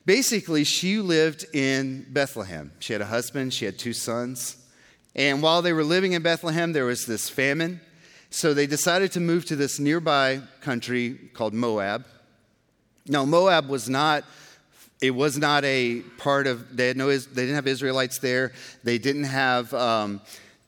basically, 0.04 0.64
she 0.64 0.98
lived 0.98 1.46
in 1.54 2.06
Bethlehem. 2.10 2.72
She 2.80 2.92
had 2.92 3.00
a 3.00 3.06
husband, 3.06 3.54
she 3.54 3.64
had 3.64 3.78
two 3.78 3.92
sons. 3.92 4.56
And 5.14 5.42
while 5.42 5.62
they 5.62 5.72
were 5.72 5.84
living 5.84 6.12
in 6.12 6.22
Bethlehem, 6.22 6.72
there 6.72 6.84
was 6.84 7.06
this 7.06 7.30
famine. 7.30 7.80
So 8.30 8.52
they 8.52 8.66
decided 8.66 9.12
to 9.12 9.20
move 9.20 9.46
to 9.46 9.56
this 9.56 9.78
nearby 9.78 10.42
country 10.60 11.14
called 11.32 11.54
Moab. 11.54 12.04
Now, 13.06 13.24
Moab 13.24 13.68
was 13.68 13.88
not 13.88 14.24
it 15.00 15.12
was 15.12 15.38
not 15.38 15.64
a 15.64 16.00
part 16.18 16.48
of 16.48 16.76
they 16.76 16.88
had 16.88 16.96
no 16.96 17.16
they 17.16 17.42
didn't 17.42 17.54
have 17.54 17.68
israelites 17.68 18.18
there 18.18 18.52
they 18.82 18.98
didn't 18.98 19.24
have 19.24 19.72
um, 19.72 20.20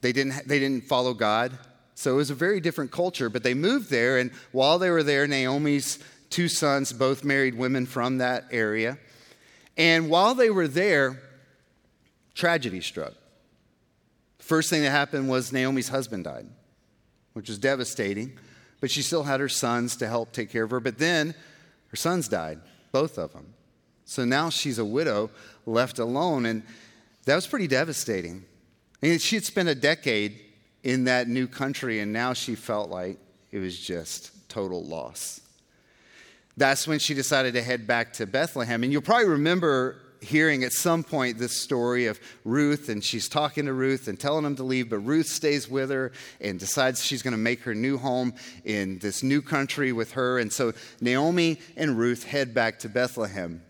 they 0.03 0.13
didn't 0.13 0.47
they 0.47 0.61
didn't 0.61 0.85
follow 0.85 1.13
god 1.13 1.59
so 2.01 2.13
it 2.13 2.17
was 2.17 2.31
a 2.31 2.35
very 2.35 2.61
different 2.61 2.91
culture 2.91 3.29
but 3.29 3.43
they 3.43 3.55
moved 3.55 3.91
there 3.91 4.19
and 4.19 4.31
while 4.53 4.79
they 4.79 4.91
were 4.91 5.03
there 5.03 5.27
naomi's 5.27 5.99
two 6.31 6.49
sons 6.49 6.93
both 6.93 7.25
married 7.25 7.55
women 7.55 7.87
from 7.87 8.19
that 8.19 8.45
area 8.51 8.99
and 9.77 10.09
while 10.09 10.35
they 10.35 10.51
were 10.51 10.69
there 10.69 11.21
tragedy 12.35 12.81
struck 12.81 13.15
first 14.39 14.71
thing 14.71 14.83
that 14.83 14.91
happened 14.91 15.29
was 15.29 15.53
naomi's 15.53 15.89
husband 15.89 16.25
died 16.25 16.47
which 17.33 17.49
was 17.49 17.59
devastating 17.59 18.37
but 18.81 18.91
she 18.91 19.03
still 19.03 19.25
had 19.25 19.41
her 19.41 19.49
sons 19.49 19.97
to 19.97 20.09
help 20.09 20.33
take 20.33 20.51
care 20.51 20.65
of 20.65 20.71
her 20.71 20.81
but 20.81 20.99
then 20.99 21.35
her 21.89 21.97
sons 21.97 22.29
died 22.29 22.61
both 22.93 23.19
of 23.19 23.33
them 23.33 23.55
so 24.11 24.25
now 24.25 24.51
she's 24.51 24.81
a 24.81 24.85
widow 24.85 25.31
left 25.67 26.01
alone. 26.01 26.45
And 26.45 26.65
that 27.27 27.37
was 27.37 27.47
pretty 27.47 27.69
devastating. 27.69 28.45
I 29.01 29.07
mean, 29.07 29.19
she 29.21 29.37
had 29.37 29.45
spent 29.45 29.69
a 29.69 29.75
decade 29.77 30.41
in 30.83 31.05
that 31.05 31.29
new 31.29 31.47
country, 31.47 32.01
and 32.01 32.13
now 32.13 32.33
she 32.33 32.55
felt 32.55 32.91
like 32.91 33.19
it 33.53 33.59
was 33.59 33.79
just 33.79 34.49
total 34.49 34.85
loss. 34.85 35.41
That's 36.57 36.87
when 36.87 36.99
she 36.99 37.15
decided 37.15 37.55
to 37.55 37.63
head 37.63 37.87
back 37.87 38.13
to 38.15 38.27
Bethlehem. 38.27 38.83
And 38.83 38.93
you'll 38.93 39.03
probably 39.03 39.29
remember 39.29 39.97
hearing 40.21 40.65
at 40.65 40.73
some 40.73 41.03
point 41.03 41.39
this 41.39 41.53
story 41.53 42.07
of 42.07 42.21
Ruth, 42.45 42.89
and 42.89 43.03
she's 43.03 43.29
talking 43.29 43.67
to 43.67 43.73
Ruth 43.73 44.09
and 44.09 44.19
telling 44.19 44.45
him 44.45 44.57
to 44.57 44.63
leave, 44.63 44.91
but 44.91 44.99
Ruth 44.99 45.27
stays 45.27 45.69
with 45.69 45.91
her 45.91 46.13
and 46.41 46.59
decides 46.59 47.05
she's 47.05 47.23
going 47.23 47.33
to 47.33 47.39
make 47.39 47.63
her 47.63 47.75
new 47.75 47.97
home 47.97 48.35
in 48.65 48.99
this 48.99 49.23
new 49.23 49.41
country 49.41 49.93
with 49.93 50.13
her. 50.13 50.39
And 50.39 50.53
so 50.53 50.73
Naomi 51.01 51.59
and 51.77 51.99
Ruth 51.99 52.25
head 52.25 52.53
back 52.53 52.79
to 52.81 52.89
Bethlehem. 52.89 53.63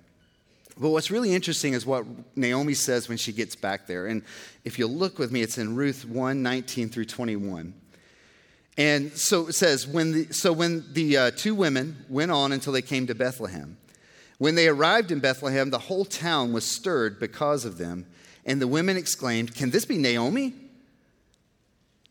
But 0.81 0.89
what's 0.91 1.11
really 1.11 1.35
interesting 1.35 1.75
is 1.75 1.85
what 1.85 2.07
Naomi 2.37 2.73
says 2.73 3.07
when 3.07 3.19
she 3.19 3.33
gets 3.35 3.55
back 3.55 3.87
there. 3.87 4.07
And 4.07 4.23
if 4.65 4.79
you 4.79 4.87
look 4.87 5.19
with 5.19 5.31
me, 5.31 5.43
it's 5.43 5.59
in 5.59 5.77
Ruth 5.77 6.07
1 6.07 6.43
19 6.43 6.89
through 6.89 7.05
21. 7.05 7.75
And 8.79 9.13
so 9.13 9.49
it 9.49 9.55
says, 9.55 9.87
when 9.87 10.13
the, 10.13 10.33
so 10.33 10.55
when 10.55 10.91
the 10.95 11.17
uh, 11.19 11.31
two 11.33 11.55
women 11.55 12.07
went 12.09 12.31
on 12.31 12.51
until 12.53 12.73
they 12.73 12.81
came 12.81 13.07
to 13.09 13.15
Bethlehem, 13.15 13.77
when 14.39 14.55
they 14.55 14.69
arrived 14.69 15.13
in 15.13 15.21
Bethlehem, 15.21 15.69
the 15.69 15.79
whole 15.79 16.07
town 16.07 16.55
was 16.55 16.65
stirred 16.65 17.21
because 17.21 17.67
of 17.67 17.77
them. 17.77 18.07
And 18.47 18.59
the 18.59 18.67
women 18.67 18.97
exclaimed, 18.97 19.55
Can 19.55 19.69
this 19.69 19.85
be 19.85 19.99
Naomi? 19.99 20.55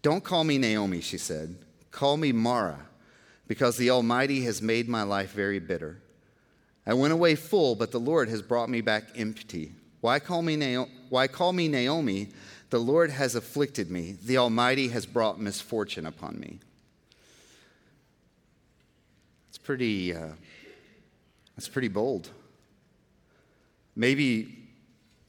Don't 0.04 0.24
call 0.24 0.44
me 0.44 0.60
Naomi, 0.60 1.02
she 1.02 1.18
said. 1.18 1.56
Call 1.90 2.18
me 2.18 2.32
Mara, 2.32 2.86
because 3.48 3.78
the 3.78 3.90
Almighty 3.90 4.42
has 4.44 4.62
made 4.62 4.88
my 4.88 5.02
life 5.02 5.32
very 5.32 5.58
bitter. 5.58 6.04
I 6.90 6.96
went 6.96 7.14
away 7.14 7.36
full, 7.36 7.76
but 7.76 7.92
the 7.92 8.00
Lord 8.00 8.30
has 8.30 8.42
brought 8.42 8.68
me 8.68 8.82
back 8.82 9.04
empty. 9.16 9.74
Why 10.02 10.18
call 10.18 10.42
me, 10.42 10.56
Naomi? 10.56 10.92
Why 11.10 11.28
call 11.28 11.54
me 11.54 11.68
Naomi? 11.68 12.30
The 12.72 12.80
Lord 12.80 13.12
has 13.12 13.36
afflicted 13.36 13.92
me. 13.92 14.16
The 14.26 14.40
Almighty 14.40 14.88
has 14.88 15.06
brought 15.06 15.40
misfortune 15.40 16.08
upon 16.08 16.40
me. 16.40 16.58
It's 19.50 19.60
pretty, 19.60 20.16
uh, 20.16 20.30
it's 21.56 21.68
pretty 21.68 21.90
bold. 21.90 22.32
Maybe 23.96 24.58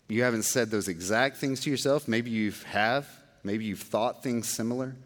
you 0.08 0.22
haven't 0.22 0.44
said 0.44 0.70
those 0.70 0.88
exact 0.88 1.36
things 1.36 1.60
to 1.60 1.70
yourself. 1.70 2.08
Maybe 2.08 2.30
you 2.30 2.54
have. 2.68 3.06
Maybe 3.44 3.66
you've 3.66 3.80
thought 3.80 4.22
things 4.22 4.48
similar. 4.48 4.96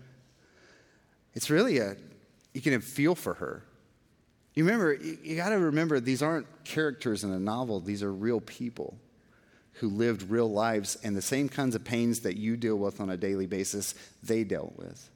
It's 1.35 1.51
really 1.51 1.79
a, 1.79 1.97
you 2.53 2.61
can 2.61 2.81
feel 2.81 3.17
for 3.17 3.35
her. 3.35 3.65
You 4.55 4.65
remember, 4.65 4.95
you, 4.95 5.37
got 5.37 5.49
to 5.49 5.59
remember, 5.59 5.99
these 5.99 6.23
aren't 6.23 6.47
characters 6.65 7.25
in 7.25 7.33
a 7.33 7.39
novel, 7.39 7.81
these 7.81 8.03
are 8.03 8.13
real 8.13 8.41
people 8.41 8.97
who 9.75 9.89
lived 9.89 10.31
real 10.31 10.51
lives, 10.51 10.97
and 11.03 11.17
the 11.17 11.23
same 11.23 11.49
kinds 11.49 11.75
of 11.75 11.83
pains 11.83 12.21
that 12.21 12.37
you 12.37 12.57
deal 12.57 12.77
with 12.77 13.01
on 13.01 13.11
a 13.11 13.17
daily 13.17 13.47
basis, 13.47 13.95
they 14.23 14.45
dealt 14.45 14.77
with. 14.77 15.11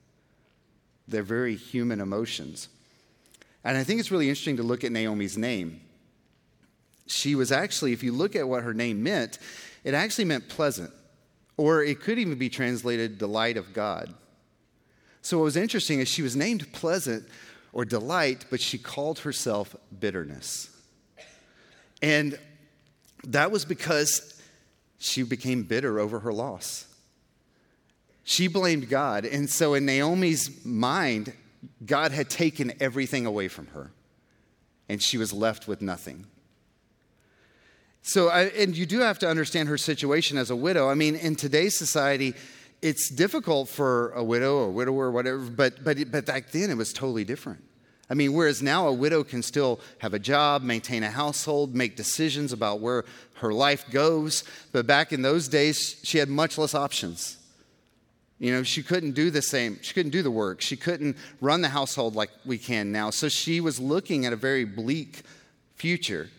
They're 1.06 1.22
very 1.22 1.54
human 1.54 2.00
emotions. 2.00 2.68
And 3.64 3.76
I 3.76 3.84
think 3.84 4.00
it's 4.00 4.10
really 4.10 4.28
interesting 4.28 4.56
to 4.56 4.64
look 4.64 4.82
at 4.82 4.90
Naomi's 4.90 5.38
name. 5.38 5.80
She 7.06 7.36
was 7.36 7.52
actually, 7.52 7.92
if 7.92 8.02
you 8.02 8.12
look 8.12 8.34
at 8.34 8.48
what 8.48 8.64
her 8.64 8.74
name 8.74 9.02
meant, 9.02 9.38
it 9.84 9.94
actually 9.94 10.24
meant 10.24 10.48
pleasant, 10.48 10.90
or 11.56 11.84
it 11.84 12.00
could 12.00 12.18
even 12.18 12.36
be 12.36 12.48
translated 12.48 13.18
delight 13.18 13.56
of 13.56 13.72
God. 13.72 14.12
So 15.22 15.38
what 15.38 15.44
was 15.44 15.56
interesting 15.56 16.00
is 16.00 16.08
she 16.08 16.22
was 16.22 16.34
named 16.34 16.72
pleasant 16.72 17.28
or 17.78 17.84
delight, 17.84 18.44
but 18.50 18.60
she 18.60 18.76
called 18.76 19.20
herself 19.20 19.76
bitterness. 20.00 20.68
And 22.02 22.36
that 23.22 23.52
was 23.52 23.64
because 23.64 24.42
she 24.98 25.22
became 25.22 25.62
bitter 25.62 26.00
over 26.00 26.18
her 26.18 26.32
loss. 26.32 26.92
She 28.24 28.48
blamed 28.48 28.88
God. 28.88 29.24
And 29.24 29.48
so, 29.48 29.74
in 29.74 29.86
Naomi's 29.86 30.64
mind, 30.66 31.32
God 31.86 32.10
had 32.10 32.28
taken 32.28 32.72
everything 32.80 33.26
away 33.26 33.46
from 33.46 33.68
her, 33.68 33.92
and 34.88 35.00
she 35.00 35.16
was 35.16 35.32
left 35.32 35.68
with 35.68 35.80
nothing. 35.80 36.26
So, 38.02 38.28
I, 38.28 38.46
and 38.46 38.76
you 38.76 38.86
do 38.86 38.98
have 38.98 39.20
to 39.20 39.28
understand 39.28 39.68
her 39.68 39.78
situation 39.78 40.36
as 40.36 40.50
a 40.50 40.56
widow. 40.56 40.90
I 40.90 40.94
mean, 40.94 41.14
in 41.14 41.36
today's 41.36 41.78
society, 41.78 42.34
it's 42.82 43.08
difficult 43.08 43.68
for 43.68 44.10
a 44.16 44.24
widow 44.24 44.56
or 44.56 44.70
widower 44.70 45.06
or 45.06 45.10
whatever, 45.12 45.38
but, 45.38 45.84
but, 45.84 46.10
but 46.10 46.26
back 46.26 46.50
then 46.50 46.70
it 46.70 46.76
was 46.76 46.92
totally 46.92 47.22
different. 47.24 47.62
I 48.10 48.14
mean, 48.14 48.32
whereas 48.32 48.62
now 48.62 48.88
a 48.88 48.92
widow 48.92 49.22
can 49.22 49.42
still 49.42 49.80
have 49.98 50.14
a 50.14 50.18
job, 50.18 50.62
maintain 50.62 51.02
a 51.02 51.10
household, 51.10 51.74
make 51.74 51.94
decisions 51.94 52.52
about 52.52 52.80
where 52.80 53.04
her 53.34 53.52
life 53.52 53.84
goes, 53.90 54.44
but 54.72 54.86
back 54.86 55.12
in 55.12 55.22
those 55.22 55.46
days, 55.46 56.00
she 56.02 56.18
had 56.18 56.28
much 56.28 56.56
less 56.56 56.74
options. 56.74 57.36
You 58.38 58.52
know, 58.52 58.62
she 58.62 58.82
couldn't 58.82 59.12
do 59.12 59.30
the 59.30 59.42
same, 59.42 59.78
she 59.82 59.92
couldn't 59.92 60.12
do 60.12 60.22
the 60.22 60.30
work, 60.30 60.60
she 60.60 60.76
couldn't 60.76 61.16
run 61.40 61.60
the 61.60 61.68
household 61.68 62.14
like 62.14 62.30
we 62.46 62.56
can 62.56 62.92
now. 62.92 63.10
So 63.10 63.28
she 63.28 63.60
was 63.60 63.78
looking 63.78 64.24
at 64.26 64.32
a 64.32 64.36
very 64.36 64.64
bleak 64.64 65.22
future. 65.74 66.30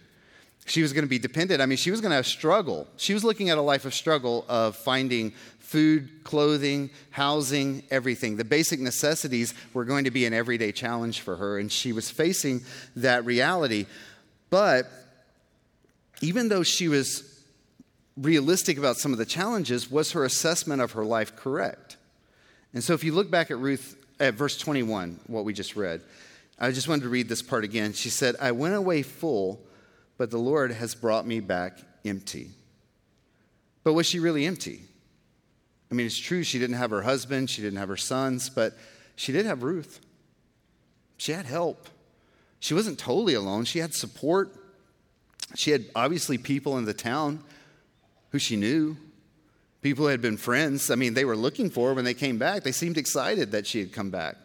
She 0.70 0.84
was 0.84 0.94
going 0.94 1.04
to 1.04 1.10
be 1.10 1.18
dependent. 1.18 1.62
I 1.62 1.66
mean, 1.66 1.78
she 1.78 1.90
was 1.90 2.00
going 2.00 2.12
to 2.12 2.16
have 2.16 2.28
struggle. 2.28 2.88
She 2.98 3.16
was 3.16 3.24
looking 3.24 3.50
at 3.50 3.58
a 3.58 3.62
life 3.62 3.86
of 3.86 3.94
struggle 3.94 4.46
of 4.48 4.76
finding 4.76 5.32
food, 5.58 6.24
clothing, 6.24 6.92
housing, 7.10 7.82
everything. 7.90 8.38
The 8.38 8.46
basic 8.46 8.80
necessities 8.80 9.56
were 9.74 9.84
going 9.84 10.04
to 10.04 10.12
be 10.12 10.26
an 10.26 10.34
everyday 10.34 10.72
challenge 10.72 11.22
for 11.22 11.38
her, 11.38 11.58
and 11.58 11.72
she 11.72 11.92
was 11.92 12.12
facing 12.12 12.62
that 12.96 13.26
reality. 13.26 13.88
But 14.52 14.88
even 16.22 16.50
though 16.50 16.64
she 16.64 16.88
was 16.88 17.44
realistic 18.16 18.78
about 18.78 18.98
some 18.98 19.12
of 19.12 19.18
the 19.18 19.26
challenges, 19.26 19.90
was 19.90 20.12
her 20.12 20.24
assessment 20.24 20.84
of 20.84 20.92
her 20.92 21.04
life 21.04 21.36
correct? 21.36 21.98
And 22.74 22.84
so 22.84 22.94
if 22.94 23.04
you 23.04 23.12
look 23.12 23.32
back 23.32 23.50
at 23.50 23.58
Ruth 23.58 23.96
at 24.20 24.36
verse 24.36 24.56
21, 24.58 25.20
what 25.26 25.46
we 25.46 25.54
just 25.54 25.76
read, 25.76 26.02
I 26.60 26.72
just 26.72 26.88
wanted 26.88 27.04
to 27.04 27.10
read 27.10 27.28
this 27.28 27.42
part 27.42 27.64
again. 27.64 27.94
She 27.94 28.10
said, 28.10 28.36
I 28.40 28.52
went 28.52 28.76
away 28.76 29.02
full, 29.02 29.62
but 30.20 30.30
the 30.30 30.38
Lord 30.38 30.74
has 30.74 30.94
brought 30.94 31.26
me 31.26 31.40
back 31.40 31.80
empty. 32.04 32.50
But 33.86 33.94
was 33.94 34.06
she 34.06 34.20
really 34.20 34.46
empty? 34.46 34.82
I 35.90 35.96
mean, 35.96 36.06
it's 36.06 36.18
true 36.18 36.44
she 36.44 36.60
didn't 36.60 36.76
have 36.76 36.92
her 36.92 37.02
husband, 37.02 37.50
she 37.50 37.62
didn't 37.62 37.80
have 37.80 37.88
her 37.88 37.98
sons, 37.98 38.50
but 38.50 38.78
she 39.16 39.32
did 39.32 39.46
have 39.46 39.64
Ruth. 39.64 40.02
She 41.16 41.32
had 41.32 41.46
help. 41.46 41.88
She 42.60 42.74
wasn't 42.74 43.00
totally 43.00 43.34
alone, 43.34 43.64
she 43.64 43.80
had 43.80 43.94
support. 43.96 44.54
She 45.56 45.72
had 45.72 45.86
obviously 45.96 46.38
people 46.38 46.78
in 46.78 46.84
the 46.84 46.94
town 46.94 47.42
who 48.32 48.40
she 48.40 48.58
knew, 48.58 48.98
people 49.82 50.04
who 50.04 50.12
had 50.12 50.22
been 50.22 50.38
friends. 50.38 50.92
I 50.92 50.96
mean, 50.96 51.14
they 51.14 51.26
were 51.26 51.38
looking 51.38 51.70
for 51.70 51.88
her 51.90 51.94
when 51.94 52.06
they 52.06 52.14
came 52.14 52.38
back. 52.38 52.64
They 52.64 52.74
seemed 52.74 52.98
excited 52.98 53.52
that 53.54 53.66
she 53.66 53.80
had 53.80 53.94
come 53.94 54.10
back. 54.10 54.36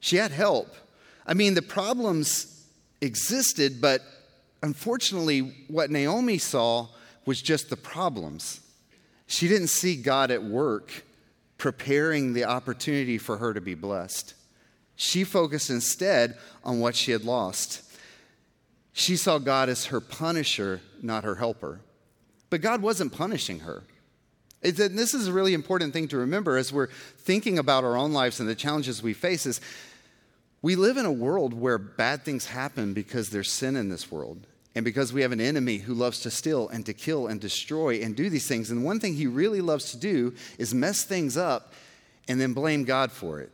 She 0.00 0.16
had 0.16 0.30
help. 0.30 0.74
I 1.26 1.34
mean, 1.34 1.52
the 1.52 1.62
problems 1.62 2.66
existed, 3.02 3.78
but 3.82 4.00
unfortunately, 4.62 5.66
what 5.68 5.90
Naomi 5.90 6.38
saw 6.38 6.88
was 7.26 7.42
just 7.42 7.70
the 7.70 7.76
problems. 7.76 8.60
She 9.26 9.48
didn't 9.48 9.68
see 9.68 9.96
God 9.96 10.30
at 10.30 10.42
work 10.42 11.04
preparing 11.58 12.32
the 12.32 12.44
opportunity 12.44 13.18
for 13.18 13.36
her 13.38 13.54
to 13.54 13.60
be 13.60 13.74
blessed. 13.74 14.34
She 14.96 15.24
focused 15.24 15.70
instead 15.70 16.36
on 16.64 16.80
what 16.80 16.94
she 16.96 17.12
had 17.12 17.24
lost. 17.24 17.82
She 18.92 19.16
saw 19.16 19.38
God 19.38 19.68
as 19.68 19.86
her 19.86 20.00
punisher, 20.00 20.80
not 21.00 21.24
her 21.24 21.36
helper. 21.36 21.80
but 22.50 22.60
God 22.60 22.82
wasn't 22.82 23.14
punishing 23.14 23.60
her. 23.60 23.82
And 24.62 24.76
this 24.76 25.14
is 25.14 25.26
a 25.26 25.32
really 25.32 25.54
important 25.54 25.94
thing 25.94 26.06
to 26.08 26.18
remember 26.18 26.58
as 26.58 26.70
we're 26.70 26.88
thinking 27.16 27.58
about 27.58 27.82
our 27.82 27.96
own 27.96 28.12
lives 28.12 28.40
and 28.40 28.48
the 28.48 28.54
challenges 28.54 29.02
we 29.02 29.14
face 29.14 29.46
is 29.46 29.58
we 30.60 30.76
live 30.76 30.98
in 30.98 31.06
a 31.06 31.10
world 31.12 31.54
where 31.54 31.78
bad 31.78 32.26
things 32.26 32.44
happen 32.44 32.92
because 32.92 33.30
there's 33.30 33.50
sin 33.50 33.74
in 33.74 33.88
this 33.88 34.12
world. 34.12 34.46
And 34.74 34.84
because 34.84 35.12
we 35.12 35.20
have 35.22 35.32
an 35.32 35.40
enemy 35.40 35.78
who 35.78 35.92
loves 35.92 36.20
to 36.20 36.30
steal 36.30 36.68
and 36.68 36.86
to 36.86 36.94
kill 36.94 37.26
and 37.26 37.40
destroy 37.40 37.96
and 38.02 38.16
do 38.16 38.30
these 38.30 38.46
things. 38.46 38.70
And 38.70 38.84
one 38.84 39.00
thing 39.00 39.14
he 39.14 39.26
really 39.26 39.60
loves 39.60 39.90
to 39.90 39.98
do 39.98 40.34
is 40.58 40.72
mess 40.72 41.04
things 41.04 41.36
up 41.36 41.74
and 42.26 42.40
then 42.40 42.54
blame 42.54 42.84
God 42.84 43.12
for 43.12 43.40
it. 43.40 43.52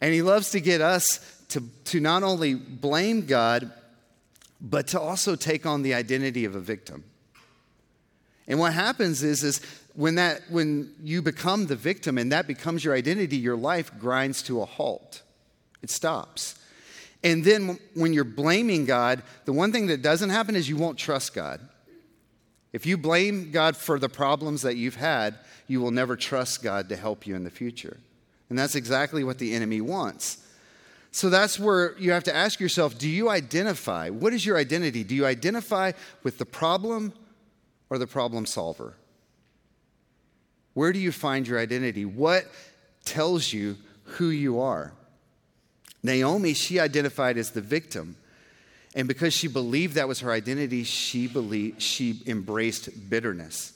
And 0.00 0.12
he 0.12 0.22
loves 0.22 0.50
to 0.50 0.60
get 0.60 0.80
us 0.80 1.20
to, 1.48 1.62
to 1.86 2.00
not 2.00 2.22
only 2.22 2.54
blame 2.54 3.26
God, 3.26 3.70
but 4.60 4.88
to 4.88 5.00
also 5.00 5.34
take 5.34 5.66
on 5.66 5.82
the 5.82 5.94
identity 5.94 6.44
of 6.44 6.54
a 6.54 6.60
victim. 6.60 7.04
And 8.46 8.58
what 8.58 8.72
happens 8.72 9.22
is, 9.22 9.42
is 9.42 9.60
when, 9.94 10.14
that, 10.16 10.42
when 10.48 10.94
you 11.02 11.22
become 11.22 11.66
the 11.66 11.76
victim 11.76 12.18
and 12.18 12.32
that 12.32 12.46
becomes 12.46 12.84
your 12.84 12.94
identity, 12.94 13.36
your 13.36 13.56
life 13.56 13.92
grinds 13.98 14.42
to 14.42 14.60
a 14.62 14.64
halt. 14.64 15.22
It 15.82 15.90
stops. 15.90 16.56
And 17.24 17.44
then 17.44 17.78
when 17.94 18.12
you're 18.12 18.24
blaming 18.24 18.84
God, 18.84 19.22
the 19.44 19.52
one 19.52 19.72
thing 19.72 19.86
that 19.86 20.02
doesn't 20.02 20.30
happen 20.30 20.56
is 20.56 20.68
you 20.68 20.76
won't 20.76 20.98
trust 20.98 21.34
God. 21.34 21.60
If 22.72 22.86
you 22.86 22.96
blame 22.96 23.50
God 23.50 23.76
for 23.76 23.98
the 23.98 24.08
problems 24.08 24.62
that 24.62 24.76
you've 24.76 24.96
had, 24.96 25.38
you 25.68 25.80
will 25.80 25.90
never 25.90 26.16
trust 26.16 26.62
God 26.62 26.88
to 26.88 26.96
help 26.96 27.26
you 27.26 27.36
in 27.36 27.44
the 27.44 27.50
future. 27.50 27.98
And 28.48 28.58
that's 28.58 28.74
exactly 28.74 29.24
what 29.24 29.38
the 29.38 29.54
enemy 29.54 29.80
wants. 29.80 30.38
So 31.12 31.28
that's 31.28 31.58
where 31.58 31.96
you 31.98 32.12
have 32.12 32.24
to 32.24 32.34
ask 32.34 32.58
yourself 32.58 32.98
do 32.98 33.08
you 33.08 33.28
identify? 33.28 34.08
What 34.08 34.32
is 34.32 34.44
your 34.44 34.56
identity? 34.56 35.04
Do 35.04 35.14
you 35.14 35.26
identify 35.26 35.92
with 36.22 36.38
the 36.38 36.46
problem 36.46 37.12
or 37.90 37.98
the 37.98 38.06
problem 38.06 38.46
solver? 38.46 38.94
Where 40.74 40.92
do 40.92 40.98
you 40.98 41.12
find 41.12 41.46
your 41.46 41.58
identity? 41.58 42.06
What 42.06 42.46
tells 43.04 43.52
you 43.52 43.76
who 44.04 44.28
you 44.28 44.60
are? 44.60 44.94
Naomi, 46.02 46.54
she 46.54 46.80
identified 46.80 47.38
as 47.38 47.50
the 47.50 47.60
victim. 47.60 48.16
And 48.94 49.08
because 49.08 49.32
she 49.32 49.48
believed 49.48 49.94
that 49.94 50.08
was 50.08 50.20
her 50.20 50.30
identity, 50.30 50.84
she, 50.84 51.26
believed, 51.26 51.80
she 51.80 52.20
embraced 52.26 53.08
bitterness. 53.08 53.72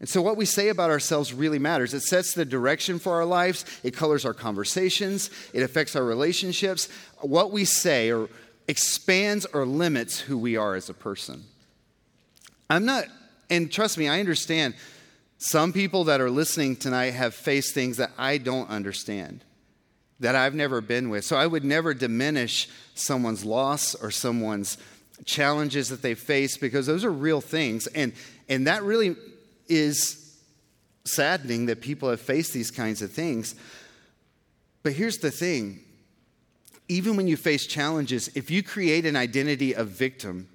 And 0.00 0.08
so, 0.08 0.22
what 0.22 0.36
we 0.36 0.44
say 0.44 0.68
about 0.68 0.90
ourselves 0.90 1.32
really 1.32 1.58
matters. 1.58 1.94
It 1.94 2.02
sets 2.02 2.34
the 2.34 2.44
direction 2.44 2.98
for 2.98 3.14
our 3.14 3.24
lives, 3.24 3.64
it 3.82 3.96
colors 3.96 4.24
our 4.24 4.34
conversations, 4.34 5.30
it 5.52 5.62
affects 5.62 5.94
our 5.94 6.04
relationships. 6.04 6.88
What 7.20 7.52
we 7.52 7.64
say 7.64 8.10
or 8.10 8.28
expands 8.66 9.46
or 9.46 9.66
limits 9.66 10.20
who 10.20 10.38
we 10.38 10.56
are 10.56 10.74
as 10.74 10.88
a 10.88 10.94
person. 10.94 11.44
I'm 12.68 12.84
not, 12.84 13.04
and 13.50 13.70
trust 13.70 13.98
me, 13.98 14.08
I 14.08 14.20
understand 14.20 14.74
some 15.38 15.72
people 15.72 16.04
that 16.04 16.20
are 16.20 16.30
listening 16.30 16.76
tonight 16.76 17.10
have 17.10 17.34
faced 17.34 17.74
things 17.74 17.98
that 17.98 18.10
I 18.16 18.38
don't 18.38 18.68
understand 18.70 19.44
that 20.24 20.34
I've 20.34 20.54
never 20.54 20.80
been 20.80 21.10
with. 21.10 21.26
So 21.26 21.36
I 21.36 21.46
would 21.46 21.64
never 21.64 21.92
diminish 21.92 22.66
someone's 22.94 23.44
loss 23.44 23.94
or 23.94 24.10
someone's 24.10 24.78
challenges 25.26 25.90
that 25.90 26.00
they 26.00 26.14
face 26.14 26.56
because 26.56 26.86
those 26.86 27.04
are 27.04 27.12
real 27.12 27.42
things. 27.42 27.86
And, 27.88 28.14
and 28.48 28.66
that 28.66 28.82
really 28.84 29.16
is 29.68 30.34
saddening 31.04 31.66
that 31.66 31.82
people 31.82 32.08
have 32.08 32.22
faced 32.22 32.54
these 32.54 32.70
kinds 32.70 33.02
of 33.02 33.12
things. 33.12 33.54
But 34.82 34.94
here's 34.94 35.18
the 35.18 35.30
thing 35.30 35.80
even 36.88 37.16
when 37.16 37.26
you 37.26 37.36
face 37.36 37.66
challenges, 37.66 38.28
if 38.34 38.50
you 38.50 38.62
create 38.62 39.04
an 39.04 39.16
identity 39.16 39.74
of 39.74 39.88
victim, 39.88 40.48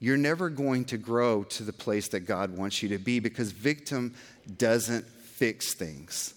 you're 0.00 0.16
never 0.16 0.50
going 0.50 0.86
to 0.86 0.98
grow 0.98 1.44
to 1.44 1.62
the 1.62 1.72
place 1.72 2.08
that 2.08 2.20
God 2.20 2.56
wants 2.56 2.82
you 2.82 2.88
to 2.88 2.98
be 2.98 3.20
because 3.20 3.52
victim 3.52 4.14
doesn't 4.56 5.04
fix 5.04 5.72
things. 5.74 6.34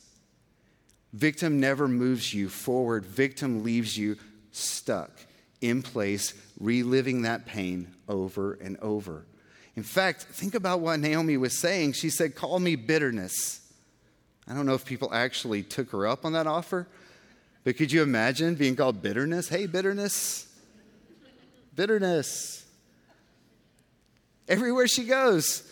Victim 1.13 1.59
never 1.59 1.87
moves 1.87 2.33
you 2.33 2.49
forward, 2.49 3.05
victim 3.05 3.63
leaves 3.63 3.97
you 3.97 4.17
stuck 4.51 5.11
in 5.61 5.81
place, 5.81 6.33
reliving 6.59 7.21
that 7.21 7.45
pain 7.45 7.93
over 8.09 8.53
and 8.53 8.77
over. 8.77 9.25
In 9.75 9.83
fact, 9.83 10.23
think 10.23 10.55
about 10.55 10.81
what 10.81 10.99
Naomi 10.99 11.37
was 11.37 11.57
saying. 11.57 11.93
She 11.93 12.09
said, 12.09 12.35
Call 12.35 12.59
me 12.59 12.75
bitterness. 12.75 13.61
I 14.47 14.53
don't 14.53 14.65
know 14.65 14.73
if 14.73 14.85
people 14.85 15.13
actually 15.13 15.63
took 15.63 15.91
her 15.91 16.05
up 16.05 16.25
on 16.25 16.33
that 16.33 16.47
offer, 16.47 16.87
but 17.63 17.77
could 17.77 17.91
you 17.91 18.03
imagine 18.03 18.55
being 18.55 18.75
called 18.75 19.01
bitterness? 19.01 19.47
Hey, 19.47 19.67
bitterness. 19.67 20.47
Bitterness. 21.75 22.65
Everywhere 24.47 24.87
she 24.87 25.05
goes, 25.05 25.63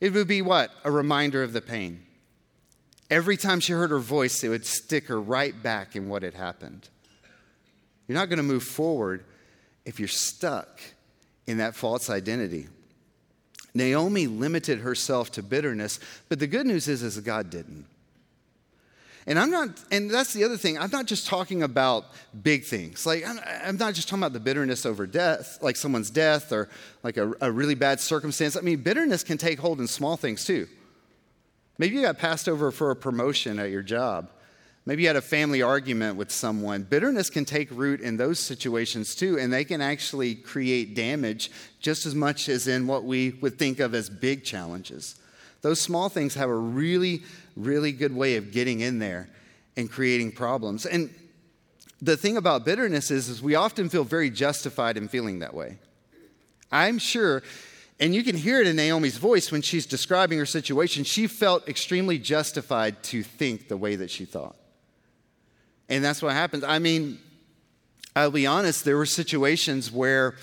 it 0.00 0.12
would 0.12 0.28
be 0.28 0.42
what? 0.42 0.70
A 0.84 0.90
reminder 0.90 1.42
of 1.42 1.52
the 1.52 1.62
pain. 1.62 2.04
Every 3.10 3.36
time 3.36 3.58
she 3.60 3.72
heard 3.72 3.90
her 3.90 3.98
voice, 3.98 4.42
it 4.44 4.48
would 4.48 4.64
stick 4.64 5.08
her 5.08 5.20
right 5.20 5.60
back 5.60 5.96
in 5.96 6.08
what 6.08 6.22
had 6.22 6.34
happened. 6.34 6.88
You're 8.06 8.18
not 8.18 8.28
going 8.28 8.38
to 8.38 8.44
move 8.44 8.62
forward 8.62 9.24
if 9.84 9.98
you're 9.98 10.08
stuck 10.08 10.80
in 11.46 11.58
that 11.58 11.74
false 11.74 12.08
identity. 12.08 12.68
Naomi 13.74 14.26
limited 14.26 14.80
herself 14.80 15.30
to 15.32 15.42
bitterness, 15.42 15.98
but 16.28 16.38
the 16.38 16.46
good 16.46 16.66
news 16.66 16.88
is, 16.88 17.02
is 17.02 17.18
God 17.20 17.50
didn't. 17.50 17.86
And 19.26 19.38
I'm 19.38 19.50
not, 19.50 19.68
and 19.92 20.10
that's 20.10 20.32
the 20.32 20.44
other 20.44 20.56
thing. 20.56 20.78
I'm 20.78 20.90
not 20.90 21.06
just 21.06 21.26
talking 21.26 21.62
about 21.62 22.06
big 22.42 22.64
things. 22.64 23.06
Like, 23.06 23.24
I'm, 23.26 23.76
not 23.76 23.94
just 23.94 24.08
talking 24.08 24.22
about 24.22 24.32
the 24.32 24.40
bitterness 24.40 24.86
over 24.86 25.06
death, 25.06 25.58
like 25.60 25.76
someone's 25.76 26.10
death 26.10 26.52
or 26.52 26.68
like 27.02 27.16
a, 27.16 27.32
a 27.40 27.52
really 27.52 27.74
bad 27.74 28.00
circumstance. 28.00 28.56
I 28.56 28.60
mean, 28.60 28.82
bitterness 28.82 29.22
can 29.22 29.38
take 29.38 29.60
hold 29.60 29.78
in 29.80 29.86
small 29.86 30.16
things 30.16 30.44
too. 30.44 30.66
Maybe 31.80 31.96
you 31.96 32.02
got 32.02 32.18
passed 32.18 32.46
over 32.46 32.70
for 32.70 32.90
a 32.90 32.94
promotion 32.94 33.58
at 33.58 33.70
your 33.70 33.80
job. 33.80 34.28
Maybe 34.84 35.00
you 35.00 35.08
had 35.08 35.16
a 35.16 35.22
family 35.22 35.62
argument 35.62 36.16
with 36.16 36.30
someone. 36.30 36.82
Bitterness 36.82 37.30
can 37.30 37.46
take 37.46 37.70
root 37.70 38.02
in 38.02 38.18
those 38.18 38.38
situations 38.38 39.14
too, 39.14 39.38
and 39.38 39.50
they 39.50 39.64
can 39.64 39.80
actually 39.80 40.34
create 40.34 40.94
damage 40.94 41.50
just 41.80 42.04
as 42.04 42.14
much 42.14 42.50
as 42.50 42.68
in 42.68 42.86
what 42.86 43.04
we 43.04 43.30
would 43.40 43.58
think 43.58 43.80
of 43.80 43.94
as 43.94 44.10
big 44.10 44.44
challenges. 44.44 45.18
Those 45.62 45.80
small 45.80 46.10
things 46.10 46.34
have 46.34 46.50
a 46.50 46.54
really, 46.54 47.22
really 47.56 47.92
good 47.92 48.14
way 48.14 48.36
of 48.36 48.52
getting 48.52 48.80
in 48.80 48.98
there 48.98 49.30
and 49.74 49.90
creating 49.90 50.32
problems. 50.32 50.84
And 50.84 51.08
the 52.02 52.18
thing 52.18 52.36
about 52.36 52.66
bitterness 52.66 53.10
is, 53.10 53.30
is 53.30 53.40
we 53.40 53.54
often 53.54 53.88
feel 53.88 54.04
very 54.04 54.28
justified 54.28 54.98
in 54.98 55.08
feeling 55.08 55.38
that 55.38 55.54
way. 55.54 55.78
I'm 56.70 56.98
sure 56.98 57.42
and 58.00 58.14
you 58.14 58.24
can 58.24 58.34
hear 58.34 58.60
it 58.60 58.66
in 58.66 58.76
Naomi's 58.76 59.18
voice 59.18 59.52
when 59.52 59.60
she's 59.60 59.84
describing 59.84 60.38
her 60.38 60.46
situation. 60.46 61.04
She 61.04 61.26
felt 61.26 61.68
extremely 61.68 62.18
justified 62.18 63.02
to 63.04 63.22
think 63.22 63.68
the 63.68 63.76
way 63.76 63.94
that 63.96 64.10
she 64.10 64.24
thought. 64.24 64.56
And 65.90 66.02
that's 66.02 66.22
what 66.22 66.32
happens. 66.32 66.64
I 66.64 66.78
mean, 66.78 67.18
I'll 68.16 68.30
be 68.30 68.46
honest, 68.46 68.86
there 68.86 68.96
were 68.96 69.06
situations 69.06 69.92
where 69.92 70.34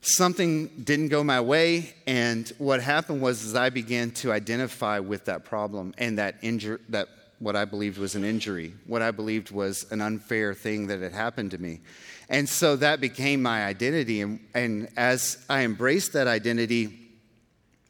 something 0.00 0.68
didn't 0.82 1.08
go 1.08 1.22
my 1.22 1.40
way 1.40 1.92
and 2.06 2.50
what 2.58 2.80
happened 2.80 3.20
was 3.20 3.44
is 3.44 3.54
I 3.54 3.68
began 3.68 4.12
to 4.12 4.32
identify 4.32 5.00
with 5.00 5.26
that 5.26 5.44
problem 5.44 5.92
and 5.98 6.18
that 6.18 6.36
injury 6.40 6.78
that 6.88 7.08
what 7.40 7.56
I 7.56 7.64
believed 7.64 7.98
was 7.98 8.14
an 8.14 8.24
injury, 8.24 8.74
what 8.86 9.02
I 9.02 9.10
believed 9.10 9.50
was 9.50 9.86
an 9.92 10.00
unfair 10.00 10.54
thing 10.54 10.88
that 10.88 11.00
had 11.00 11.12
happened 11.12 11.52
to 11.52 11.58
me. 11.58 11.80
And 12.28 12.48
so 12.48 12.76
that 12.76 13.00
became 13.00 13.42
my 13.42 13.64
identity. 13.64 14.20
And, 14.20 14.40
and 14.54 14.88
as 14.96 15.44
I 15.48 15.62
embraced 15.62 16.12
that 16.12 16.26
identity, 16.26 16.98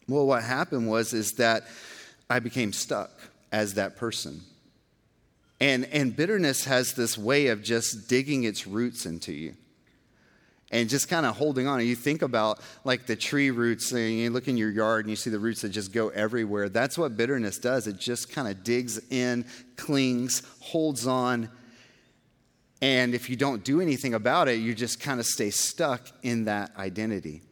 well, 0.09 0.27
what 0.27 0.45
happened 0.45 0.89
was 0.89 1.13
is 1.13 1.33
that 1.33 1.65
I 2.31 2.39
became 2.39 2.73
stuck 2.73 3.11
as 3.51 3.75
that 3.75 3.97
person. 3.97 4.43
And, 5.61 5.87
and 5.87 6.15
bitterness 6.15 6.65
has 6.65 6.95
this 6.95 7.19
way 7.19 7.49
of 7.49 7.63
just 7.63 8.09
digging 8.09 8.45
its 8.45 8.67
roots 8.67 9.07
into 9.07 9.33
you 9.33 9.55
and 10.71 10.89
just 10.89 11.09
kind 11.09 11.27
of 11.27 11.37
holding 11.37 11.67
on. 11.67 11.85
You 11.85 11.97
think 11.97 12.23
about 12.23 12.61
like 12.85 13.07
the 13.07 13.17
tree 13.17 13.51
roots, 13.51 13.91
and 13.93 14.13
you 14.13 14.31
look 14.31 14.49
in 14.49 14.57
your 14.57 14.71
yard 14.71 15.05
and 15.05 15.11
you 15.11 15.17
see 15.17 15.31
the 15.31 15.39
roots 15.39 15.63
that 15.63 15.71
just 15.71 15.93
go 15.93 16.11
everywhere. 16.11 16.69
That's 16.69 16.99
what 16.99 17.17
bitterness 17.17 17.59
does. 17.59 17.87
It 17.87 17.99
just 17.99 18.31
kind 18.31 18.49
of 18.49 18.63
digs 18.63 19.01
in, 19.11 19.47
clings, 19.77 20.43
holds 20.61 21.07
on, 21.07 21.49
and 22.81 23.15
if 23.15 23.29
you 23.29 23.37
don't 23.37 23.65
do 23.65 23.81
anything 23.81 24.15
about 24.15 24.49
it, 24.49 24.61
you 24.61 24.75
just 24.75 25.01
kind 25.01 25.19
of 25.19 25.27
stay 25.27 25.51
stuck 25.51 26.07
in 26.23 26.45
that 26.45 26.71
identity. 26.77 27.43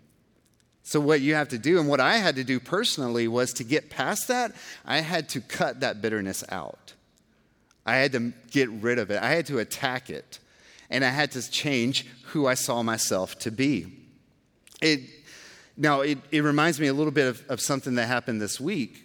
So, 0.82 1.00
what 1.00 1.20
you 1.20 1.34
have 1.34 1.48
to 1.48 1.58
do, 1.58 1.80
and 1.80 1.88
what 1.88 1.98
I 1.98 2.18
had 2.18 2.36
to 2.36 2.44
do 2.44 2.60
personally, 2.60 3.26
was 3.26 3.52
to 3.54 3.64
get 3.64 3.90
past 3.90 4.28
that, 4.28 4.52
I 4.84 5.00
had 5.00 5.28
to 5.30 5.40
cut 5.40 5.80
that 5.80 6.00
bitterness 6.00 6.44
out. 6.48 6.94
I 7.84 7.96
had 7.96 8.12
to 8.12 8.32
get 8.52 8.70
rid 8.70 9.00
of 9.00 9.10
it. 9.10 9.20
I 9.20 9.30
had 9.30 9.46
to 9.46 9.58
attack 9.58 10.10
it. 10.10 10.38
And 10.88 11.04
I 11.04 11.08
had 11.08 11.32
to 11.32 11.50
change 11.50 12.06
who 12.26 12.46
I 12.46 12.54
saw 12.54 12.84
myself 12.84 13.36
to 13.40 13.50
be. 13.50 13.86
It, 14.80 15.00
now, 15.76 16.02
it, 16.02 16.18
it 16.30 16.42
reminds 16.42 16.78
me 16.78 16.86
a 16.86 16.94
little 16.94 17.12
bit 17.12 17.26
of, 17.26 17.44
of 17.48 17.60
something 17.60 17.96
that 17.96 18.06
happened 18.06 18.40
this 18.40 18.60
week. 18.60 19.02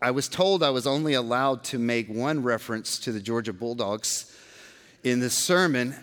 I 0.00 0.12
was 0.12 0.28
told 0.28 0.62
I 0.62 0.70
was 0.70 0.86
only 0.86 1.14
allowed 1.14 1.64
to 1.64 1.78
make 1.78 2.08
one 2.08 2.44
reference 2.44 3.00
to 3.00 3.10
the 3.10 3.20
Georgia 3.20 3.52
Bulldogs 3.52 4.32
in 5.06 5.20
this 5.20 5.34
sermon. 5.34 5.94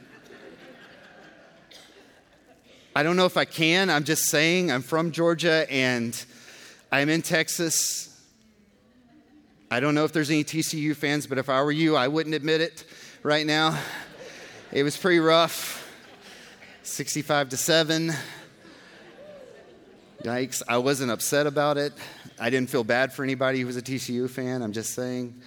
I 2.96 3.04
don't 3.04 3.18
know 3.18 3.26
if 3.26 3.36
I 3.36 3.44
can. 3.44 3.90
I'm 3.90 4.06
just 4.06 4.30
saying, 4.30 4.72
I'm 4.72 4.82
from 4.82 5.12
Georgia 5.12 5.70
and 5.70 6.24
I'm 6.90 7.10
in 7.10 7.22
Texas. 7.22 8.18
I 9.70 9.82
don't 9.82 9.94
know 9.94 10.06
if 10.06 10.14
there's 10.14 10.30
any 10.30 10.46
TCU 10.46 10.96
fans, 10.96 11.28
but 11.28 11.38
if 11.38 11.50
I 11.50 11.62
were 11.64 11.72
you, 11.74 11.98
I 11.98 12.08
wouldn't 12.08 12.34
admit 12.34 12.62
it 12.62 12.86
right 13.24 13.46
now. 13.46 13.78
It 14.72 14.84
was 14.84 14.96
pretty 14.96 15.20
rough. 15.20 15.86
65 16.84 17.50
to 17.50 17.58
7. 17.58 18.14
Yikes. 20.24 20.62
I 20.66 20.78
wasn't 20.78 21.12
upset 21.12 21.46
about 21.46 21.78
it. 21.78 21.92
I 22.40 22.50
didn't 22.50 22.70
feel 22.70 22.86
bad 22.86 23.12
for 23.12 23.26
anybody 23.26 23.60
who 23.60 23.68
was 23.68 23.76
a 23.76 23.82
TCU 23.82 24.30
fan. 24.30 24.62
I'm 24.62 24.72
just 24.72 24.94
saying. 24.94 25.42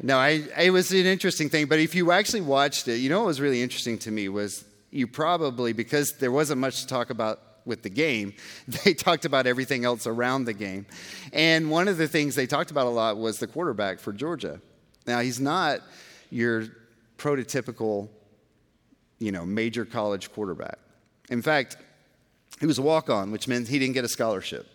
No, 0.00 0.16
I, 0.16 0.42
it 0.58 0.70
was 0.70 0.92
an 0.92 1.06
interesting 1.06 1.48
thing. 1.48 1.66
But 1.66 1.80
if 1.80 1.94
you 1.94 2.12
actually 2.12 2.42
watched 2.42 2.86
it, 2.88 2.98
you 2.98 3.08
know 3.08 3.20
what 3.20 3.26
was 3.26 3.40
really 3.40 3.62
interesting 3.62 3.98
to 3.98 4.10
me 4.10 4.28
was 4.28 4.64
you 4.90 5.06
probably, 5.06 5.72
because 5.72 6.12
there 6.18 6.30
wasn't 6.30 6.60
much 6.60 6.82
to 6.82 6.86
talk 6.86 7.10
about 7.10 7.40
with 7.64 7.82
the 7.82 7.90
game, 7.90 8.32
they 8.84 8.94
talked 8.94 9.24
about 9.24 9.46
everything 9.46 9.84
else 9.84 10.06
around 10.06 10.44
the 10.44 10.52
game. 10.52 10.86
And 11.32 11.70
one 11.70 11.88
of 11.88 11.98
the 11.98 12.08
things 12.08 12.34
they 12.34 12.46
talked 12.46 12.70
about 12.70 12.86
a 12.86 12.90
lot 12.90 13.18
was 13.18 13.38
the 13.38 13.46
quarterback 13.46 13.98
for 13.98 14.12
Georgia. 14.12 14.60
Now, 15.06 15.20
he's 15.20 15.40
not 15.40 15.80
your 16.30 16.66
prototypical, 17.16 18.08
you 19.18 19.32
know, 19.32 19.44
major 19.44 19.84
college 19.84 20.32
quarterback. 20.32 20.78
In 21.28 21.42
fact, 21.42 21.76
he 22.60 22.66
was 22.66 22.78
a 22.78 22.82
walk 22.82 23.10
on, 23.10 23.30
which 23.30 23.48
meant 23.48 23.68
he 23.68 23.78
didn't 23.78 23.94
get 23.94 24.04
a 24.04 24.08
scholarship. 24.08 24.66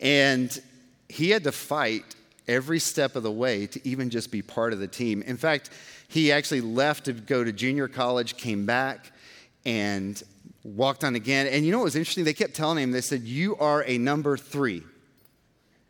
And 0.00 0.56
he 1.08 1.30
had 1.30 1.44
to 1.44 1.52
fight 1.52 2.04
every 2.48 2.78
step 2.78 3.16
of 3.16 3.22
the 3.22 3.30
way 3.30 3.66
to 3.66 3.88
even 3.88 4.10
just 4.10 4.30
be 4.30 4.42
part 4.42 4.72
of 4.72 4.78
the 4.78 4.86
team. 4.86 5.22
In 5.22 5.36
fact, 5.36 5.70
he 6.08 6.32
actually 6.32 6.60
left 6.60 7.06
to 7.06 7.12
go 7.12 7.42
to 7.42 7.52
junior 7.52 7.88
college, 7.88 8.36
came 8.36 8.66
back, 8.66 9.12
and 9.64 10.22
walked 10.62 11.04
on 11.04 11.14
again. 11.14 11.46
And 11.46 11.64
you 11.64 11.72
know 11.72 11.78
what 11.78 11.84
was 11.84 11.96
interesting? 11.96 12.24
They 12.24 12.34
kept 12.34 12.54
telling 12.54 12.78
him, 12.78 12.92
they 12.92 13.00
said, 13.00 13.22
You 13.22 13.56
are 13.56 13.84
a 13.86 13.98
number 13.98 14.36
three. 14.36 14.82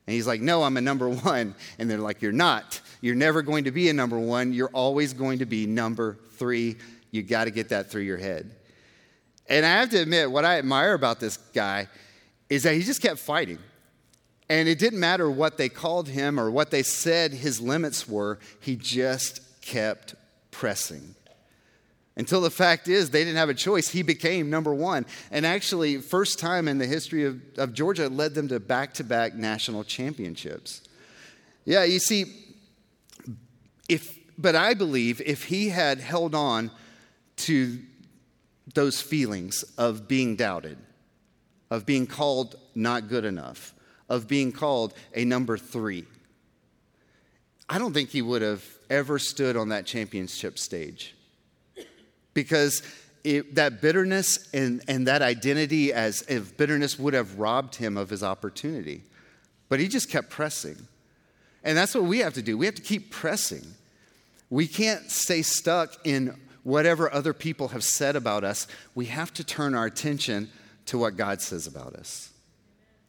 And 0.06 0.14
he's 0.14 0.26
like, 0.26 0.40
No, 0.40 0.62
I'm 0.62 0.76
a 0.76 0.80
number 0.80 1.08
one. 1.08 1.54
And 1.78 1.90
they're 1.90 1.98
like, 1.98 2.22
You're 2.22 2.32
not. 2.32 2.80
You're 3.00 3.14
never 3.14 3.42
going 3.42 3.64
to 3.64 3.70
be 3.70 3.88
a 3.88 3.92
number 3.92 4.18
one. 4.18 4.52
You're 4.52 4.70
always 4.72 5.12
going 5.12 5.40
to 5.40 5.46
be 5.46 5.66
number 5.66 6.18
three. 6.32 6.76
You 7.10 7.22
got 7.22 7.44
to 7.44 7.50
get 7.50 7.68
that 7.68 7.90
through 7.90 8.02
your 8.02 8.18
head. 8.18 8.50
And 9.48 9.64
I 9.64 9.80
have 9.80 9.90
to 9.90 9.98
admit, 9.98 10.30
what 10.30 10.44
I 10.44 10.58
admire 10.58 10.94
about 10.94 11.20
this 11.20 11.36
guy 11.36 11.88
is 12.48 12.64
that 12.64 12.74
he 12.74 12.82
just 12.82 13.00
kept 13.00 13.18
fighting. 13.18 13.58
And 14.48 14.68
it 14.68 14.78
didn't 14.78 15.00
matter 15.00 15.30
what 15.30 15.58
they 15.58 15.68
called 15.68 16.08
him 16.08 16.38
or 16.38 16.50
what 16.50 16.70
they 16.70 16.82
said 16.82 17.32
his 17.32 17.60
limits 17.60 18.08
were, 18.08 18.38
he 18.60 18.76
just 18.76 19.40
kept 19.60 20.14
pressing. 20.50 21.14
Until 22.16 22.40
the 22.40 22.50
fact 22.50 22.88
is, 22.88 23.10
they 23.10 23.24
didn't 23.24 23.36
have 23.36 23.50
a 23.50 23.54
choice. 23.54 23.88
He 23.88 24.02
became 24.02 24.48
number 24.48 24.72
one. 24.72 25.04
And 25.30 25.44
actually, 25.44 25.98
first 25.98 26.38
time 26.38 26.66
in 26.66 26.78
the 26.78 26.86
history 26.86 27.24
of, 27.24 27.40
of 27.58 27.74
Georgia, 27.74 28.08
led 28.08 28.34
them 28.34 28.48
to 28.48 28.58
back 28.58 28.94
to 28.94 29.04
back 29.04 29.34
national 29.34 29.84
championships. 29.84 30.82
Yeah, 31.66 31.84
you 31.84 31.98
see, 31.98 32.54
if, 33.88 34.18
but 34.38 34.56
I 34.56 34.72
believe 34.72 35.20
if 35.26 35.44
he 35.44 35.68
had 35.68 35.98
held 35.98 36.34
on 36.34 36.70
to 37.36 37.78
those 38.74 39.00
feelings 39.00 39.62
of 39.76 40.08
being 40.08 40.36
doubted, 40.36 40.78
of 41.70 41.84
being 41.84 42.06
called 42.06 42.56
not 42.74 43.08
good 43.08 43.26
enough, 43.26 43.74
of 44.08 44.28
being 44.28 44.52
called 44.52 44.94
a 45.14 45.24
number 45.24 45.58
three. 45.58 46.04
I 47.68 47.78
don't 47.78 47.92
think 47.92 48.10
he 48.10 48.22
would 48.22 48.42
have 48.42 48.64
ever 48.88 49.18
stood 49.18 49.56
on 49.56 49.70
that 49.70 49.86
championship 49.86 50.58
stage 50.58 51.14
because 52.32 52.82
it, 53.24 53.56
that 53.56 53.80
bitterness 53.82 54.48
and, 54.54 54.82
and 54.86 55.08
that 55.08 55.20
identity 55.20 55.92
as 55.92 56.22
if 56.28 56.56
bitterness 56.56 56.98
would 56.98 57.14
have 57.14 57.38
robbed 57.38 57.74
him 57.74 57.96
of 57.96 58.08
his 58.08 58.22
opportunity. 58.22 59.02
But 59.68 59.80
he 59.80 59.88
just 59.88 60.08
kept 60.08 60.30
pressing. 60.30 60.76
And 61.64 61.76
that's 61.76 61.94
what 61.94 62.04
we 62.04 62.20
have 62.20 62.34
to 62.34 62.42
do. 62.42 62.56
We 62.56 62.66
have 62.66 62.76
to 62.76 62.82
keep 62.82 63.10
pressing. 63.10 63.66
We 64.48 64.68
can't 64.68 65.10
stay 65.10 65.42
stuck 65.42 65.96
in 66.06 66.38
whatever 66.62 67.12
other 67.12 67.32
people 67.32 67.68
have 67.68 67.82
said 67.82 68.14
about 68.14 68.44
us. 68.44 68.68
We 68.94 69.06
have 69.06 69.32
to 69.34 69.44
turn 69.44 69.74
our 69.74 69.86
attention 69.86 70.50
to 70.86 70.98
what 70.98 71.16
God 71.16 71.42
says 71.42 71.66
about 71.66 71.94
us. 71.94 72.30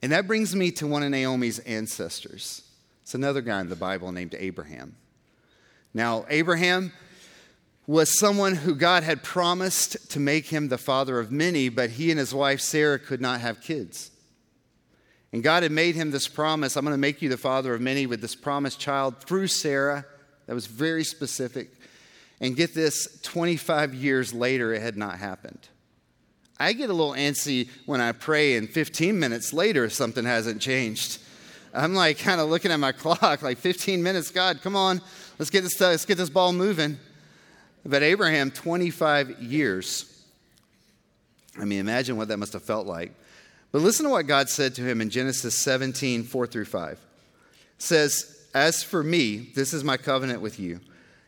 And 0.01 0.11
that 0.11 0.27
brings 0.27 0.55
me 0.55 0.71
to 0.71 0.87
one 0.87 1.03
of 1.03 1.09
Naomi's 1.09 1.59
ancestors. 1.59 2.63
It's 3.01 3.15
another 3.15 3.41
guy 3.41 3.61
in 3.61 3.69
the 3.69 3.75
Bible 3.75 4.11
named 4.11 4.35
Abraham. 4.37 4.95
Now, 5.93 6.25
Abraham 6.29 6.91
was 7.87 8.19
someone 8.19 8.53
who 8.53 8.75
God 8.75 9.03
had 9.03 9.23
promised 9.23 10.11
to 10.11 10.19
make 10.19 10.47
him 10.47 10.67
the 10.67 10.77
father 10.77 11.19
of 11.19 11.31
many, 11.31 11.69
but 11.69 11.91
he 11.91 12.11
and 12.11 12.19
his 12.19 12.33
wife 12.33 12.59
Sarah 12.59 12.99
could 12.99 13.21
not 13.21 13.39
have 13.39 13.61
kids. 13.61 14.11
And 15.31 15.41
God 15.41 15.63
had 15.63 15.71
made 15.71 15.95
him 15.95 16.11
this 16.11 16.27
promise 16.27 16.75
I'm 16.75 16.83
going 16.83 16.93
to 16.93 16.97
make 16.97 17.21
you 17.21 17.29
the 17.29 17.37
father 17.37 17.73
of 17.73 17.81
many 17.81 18.05
with 18.05 18.21
this 18.21 18.35
promised 18.35 18.79
child 18.79 19.23
through 19.23 19.47
Sarah. 19.47 20.05
That 20.45 20.53
was 20.53 20.67
very 20.67 21.03
specific. 21.03 21.71
And 22.39 22.55
get 22.55 22.73
this 22.73 23.19
25 23.23 23.93
years 23.93 24.33
later, 24.33 24.73
it 24.73 24.81
had 24.81 24.97
not 24.97 25.17
happened. 25.17 25.67
I 26.59 26.73
get 26.73 26.89
a 26.89 26.93
little 26.93 27.13
antsy 27.13 27.69
when 27.85 28.01
I 28.01 28.11
pray, 28.11 28.55
and 28.55 28.69
15 28.69 29.19
minutes 29.19 29.53
later, 29.53 29.89
something 29.89 30.25
hasn't 30.25 30.61
changed. 30.61 31.19
I'm 31.73 31.93
like 31.93 32.17
kind 32.17 32.41
of 32.41 32.49
looking 32.49 32.71
at 32.71 32.79
my 32.79 32.91
clock, 32.91 33.41
like 33.41 33.57
15 33.57 34.01
minutes, 34.01 34.31
God, 34.31 34.61
come 34.61 34.75
on, 34.75 35.01
let's 35.37 35.51
get 35.51 35.61
this, 35.61 35.79
let's 35.79 36.05
get 36.05 36.17
this 36.17 36.29
ball 36.29 36.53
moving. 36.53 36.97
But 37.85 38.03
Abraham, 38.03 38.51
25 38.51 39.41
years. 39.41 40.13
I 41.59 41.65
mean, 41.65 41.79
imagine 41.79 42.17
what 42.17 42.27
that 42.27 42.37
must 42.37 42.53
have 42.53 42.63
felt 42.63 42.87
like. 42.87 43.13
But 43.71 43.81
listen 43.81 44.05
to 44.05 44.11
what 44.11 44.27
God 44.27 44.49
said 44.49 44.75
to 44.75 44.81
him 44.81 45.01
in 45.01 45.09
Genesis 45.09 45.55
17, 45.55 46.23
4 46.23 46.47
through 46.47 46.65
5. 46.65 46.91
It 46.93 46.99
says, 47.77 48.47
As 48.53 48.83
for 48.83 49.03
me, 49.03 49.51
this 49.55 49.73
is 49.73 49.83
my 49.83 49.97
covenant 49.97 50.41
with 50.41 50.59
you. 50.59 50.79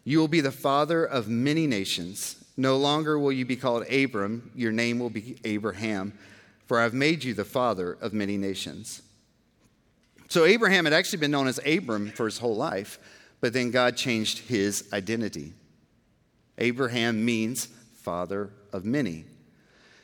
You 0.03 0.19
will 0.19 0.27
be 0.27 0.41
the 0.41 0.51
father 0.51 1.05
of 1.05 1.27
many 1.27 1.67
nations. 1.67 2.38
No 2.59 2.75
longer 2.75 3.17
will 3.17 3.31
you 3.31 3.45
be 3.45 3.55
called 3.55 3.89
Abram, 3.89 4.51
your 4.53 4.73
name 4.73 4.99
will 4.99 5.09
be 5.09 5.37
Abraham, 5.45 6.11
for 6.67 6.81
I've 6.81 6.93
made 6.93 7.23
you 7.23 7.33
the 7.33 7.45
father 7.45 7.97
of 8.01 8.11
many 8.11 8.35
nations. 8.35 9.01
So 10.27 10.43
Abraham 10.43 10.83
had 10.83 10.93
actually 10.93 11.19
been 11.19 11.31
known 11.31 11.47
as 11.47 11.61
Abram 11.65 12.11
for 12.11 12.25
his 12.25 12.39
whole 12.39 12.57
life, 12.57 12.99
but 13.39 13.53
then 13.53 13.71
God 13.71 13.95
changed 13.95 14.39
his 14.39 14.89
identity. 14.91 15.53
Abraham 16.57 17.23
means 17.23 17.69
father 17.93 18.49
of 18.73 18.83
many. 18.83 19.23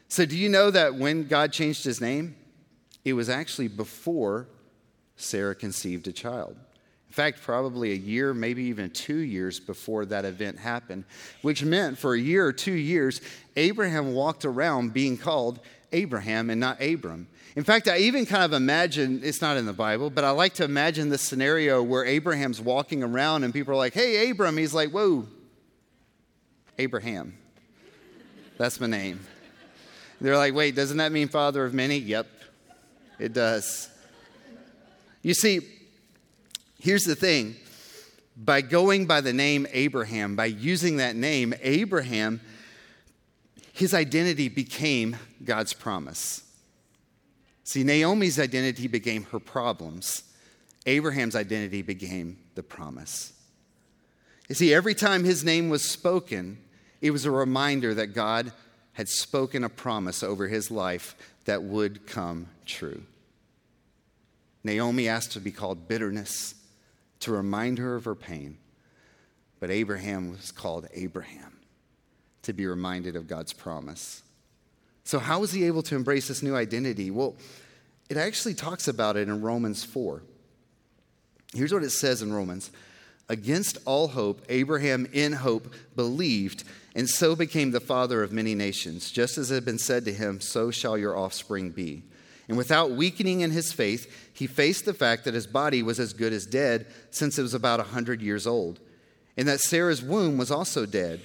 So, 0.08 0.26
do 0.26 0.38
you 0.38 0.48
know 0.48 0.72
that 0.72 0.96
when 0.96 1.28
God 1.28 1.52
changed 1.52 1.84
his 1.84 2.00
name, 2.00 2.38
it 3.04 3.14
was 3.14 3.28
actually 3.28 3.68
before 3.68 4.48
Sarah 5.18 5.56
conceived 5.56 6.08
a 6.08 6.14
child? 6.14 6.56
Fact, 7.16 7.42
probably 7.42 7.94
a 7.94 7.96
year, 7.96 8.34
maybe 8.34 8.64
even 8.64 8.90
two 8.90 9.20
years 9.20 9.60
before 9.60 10.06
that 10.06 10.26
event 10.26 10.60
happened, 10.60 11.06
which 11.42 11.64
meant 11.64 11.98
for 11.98 12.14
a 12.14 12.20
year 12.20 12.46
or 12.46 12.52
two 12.52 12.74
years, 12.74 13.22
Abraham 13.56 14.14
walked 14.14 14.44
around 14.44 14.94
being 14.94 15.18
called 15.18 15.62
Abraham 15.94 16.50
and 16.50 16.60
not 16.60 16.82
Abram. 16.82 17.28
In 17.56 17.64
fact, 17.64 17.88
I 17.88 18.00
even 18.00 18.26
kind 18.26 18.44
of 18.44 18.52
imagine, 18.52 19.22
it's 19.24 19.42
not 19.42 19.56
in 19.56 19.66
the 19.66 19.72
Bible, 19.72 20.10
but 20.10 20.26
I 20.26 20.32
like 20.32 20.56
to 20.56 20.66
imagine 20.66 21.08
this 21.08 21.22
scenario 21.22 21.82
where 21.82 22.04
Abraham's 22.04 22.60
walking 22.60 23.02
around 23.02 23.46
and 23.46 23.54
people 23.54 23.74
are 23.74 23.78
like, 23.78 23.94
hey, 23.94 24.30
Abram. 24.30 24.58
He's 24.58 24.74
like, 24.74 24.90
whoa, 24.90 25.26
Abraham. 26.78 27.38
That's 28.58 28.78
my 28.82 28.88
name. 28.88 29.22
They're 30.20 30.36
like, 30.36 30.54
wait, 30.54 30.76
doesn't 30.76 30.98
that 30.98 31.14
mean 31.14 31.30
father 31.30 31.64
of 31.64 31.74
many? 31.74 31.98
Yep, 31.98 32.28
it 33.20 33.32
does. 33.32 33.90
You 35.22 35.34
see, 35.34 35.62
Here's 36.86 37.06
the 37.06 37.16
thing 37.16 37.56
by 38.38 38.62
going 38.62 39.08
by 39.08 39.20
the 39.20 39.34
name 39.34 39.66
Abraham, 39.72 40.36
by 40.36 40.46
using 40.46 40.98
that 40.98 41.16
name, 41.16 41.56
Abraham, 41.64 42.42
his 43.74 43.96
identity 43.96 44.50
became 44.50 45.18
God's 45.44 45.74
promise. 45.74 46.44
See, 47.64 47.84
Naomi's 47.84 48.40
identity 48.40 48.88
became 48.88 49.24
her 49.32 49.40
problems. 49.40 50.26
Abraham's 50.86 51.36
identity 51.36 51.82
became 51.82 52.38
the 52.54 52.62
promise. 52.62 53.34
You 54.48 54.54
see, 54.54 54.72
every 54.72 54.94
time 54.94 55.24
his 55.24 55.44
name 55.44 55.70
was 55.70 55.82
spoken, 55.82 56.60
it 57.02 57.10
was 57.10 57.26
a 57.26 57.32
reminder 57.32 57.96
that 57.96 58.14
God 58.14 58.54
had 58.94 59.10
spoken 59.10 59.64
a 59.64 59.70
promise 59.70 60.22
over 60.22 60.48
his 60.48 60.70
life 60.70 61.16
that 61.46 61.64
would 61.64 62.06
come 62.06 62.46
true. 62.68 63.02
Naomi 64.64 65.08
asked 65.08 65.32
to 65.32 65.40
be 65.40 65.52
called 65.52 65.88
bitterness 65.88 66.54
to 67.26 67.32
remind 67.32 67.80
her 67.80 67.96
of 67.96 68.06
her 68.06 68.16
pain. 68.16 68.58
But 69.60 69.72
Abraham 69.72 70.32
was 70.32 70.52
called 70.52 70.88
Abraham 70.94 71.58
to 72.44 72.54
be 72.54 72.68
reminded 72.68 73.16
of 73.16 73.28
God's 73.28 73.52
promise. 73.52 74.22
So, 75.04 75.20
how 75.20 75.40
was 75.40 75.52
he 75.52 75.66
able 75.66 75.82
to 75.84 75.96
embrace 75.96 76.28
this 76.28 76.44
new 76.44 76.56
identity? 76.56 77.10
Well, 77.10 77.36
it 78.10 78.18
actually 78.18 78.54
talks 78.54 78.88
about 78.88 79.18
it 79.18 79.28
in 79.28 79.42
Romans 79.42 79.84
4. 79.84 80.22
Here's 81.54 81.74
what 81.74 81.84
it 81.84 81.92
says 81.92 82.22
in 82.22 82.32
Romans 82.32 82.72
Against 83.28 83.80
all 83.86 84.10
hope, 84.10 84.44
Abraham 84.50 85.08
in 85.12 85.34
hope 85.34 85.74
believed, 85.96 86.64
and 86.96 87.10
so 87.10 87.36
became 87.36 87.72
the 87.72 87.80
father 87.80 88.22
of 88.22 88.32
many 88.32 88.54
nations. 88.54 89.10
Just 89.10 89.40
as 89.40 89.50
it 89.50 89.56
had 89.56 89.66
been 89.66 89.80
said 89.80 90.06
to 90.06 90.14
him, 90.14 90.40
so 90.40 90.70
shall 90.70 90.96
your 90.96 91.18
offspring 91.18 91.72
be. 91.72 92.04
And 92.48 92.58
without 92.58 92.92
weakening 92.92 93.42
in 93.42 93.52
his 93.52 93.74
faith, 93.74 94.30
he 94.34 94.48
faced 94.48 94.86
the 94.86 94.94
fact 94.94 95.26
that 95.26 95.34
his 95.34 95.48
body 95.48 95.82
was 95.82 96.00
as 96.00 96.14
good 96.14 96.34
as 96.34 96.46
dead 96.46 96.86
since 97.10 97.40
it 97.40 97.42
was 97.42 97.54
about 97.54 97.80
a 97.80 97.84
100 97.84 98.22
years 98.22 98.46
old, 98.46 98.80
and 99.36 99.48
that 99.48 99.62
Sarah's 99.62 100.04
womb 100.04 100.38
was 100.38 100.52
also 100.52 100.86
dead. 100.86 101.22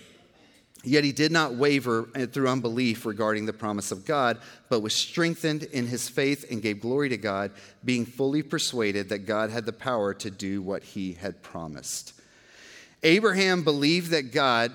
Yet 0.83 1.05
he 1.05 1.13
did 1.13 1.31
not 1.31 1.57
waver 1.57 2.05
through 2.33 2.49
unbelief 2.49 3.05
regarding 3.05 3.45
the 3.45 3.53
promise 3.53 3.93
of 3.93 4.07
God, 4.07 4.39
but 4.71 4.81
was 4.81 4.95
strengthened 4.95 5.65
in 5.65 5.87
his 5.87 6.09
faith 6.09 6.51
and 6.51 6.63
gave 6.63 6.81
glory 6.81 7.11
to 7.11 7.19
God, 7.19 7.51
being 7.85 8.07
fully 8.07 8.43
persuaded 8.43 9.11
that 9.11 9.27
God 9.27 9.51
had 9.51 9.67
the 9.67 9.75
power 9.75 10.15
to 10.15 10.31
do 10.31 10.63
what 10.63 10.83
he 10.83 11.13
had 11.13 11.43
promised. 11.43 12.15
Abraham 13.03 13.63
believed 13.63 14.11
that 14.11 14.33
God, 14.33 14.75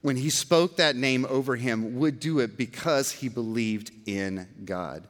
when 0.00 0.16
he 0.16 0.30
spoke 0.30 0.76
that 0.76 0.96
name 0.96 1.26
over 1.28 1.56
him, 1.56 1.98
would 1.98 2.20
do 2.20 2.38
it 2.38 2.56
because 2.56 3.12
he 3.12 3.28
believed 3.28 3.90
in 4.06 4.48
God. 4.64 5.06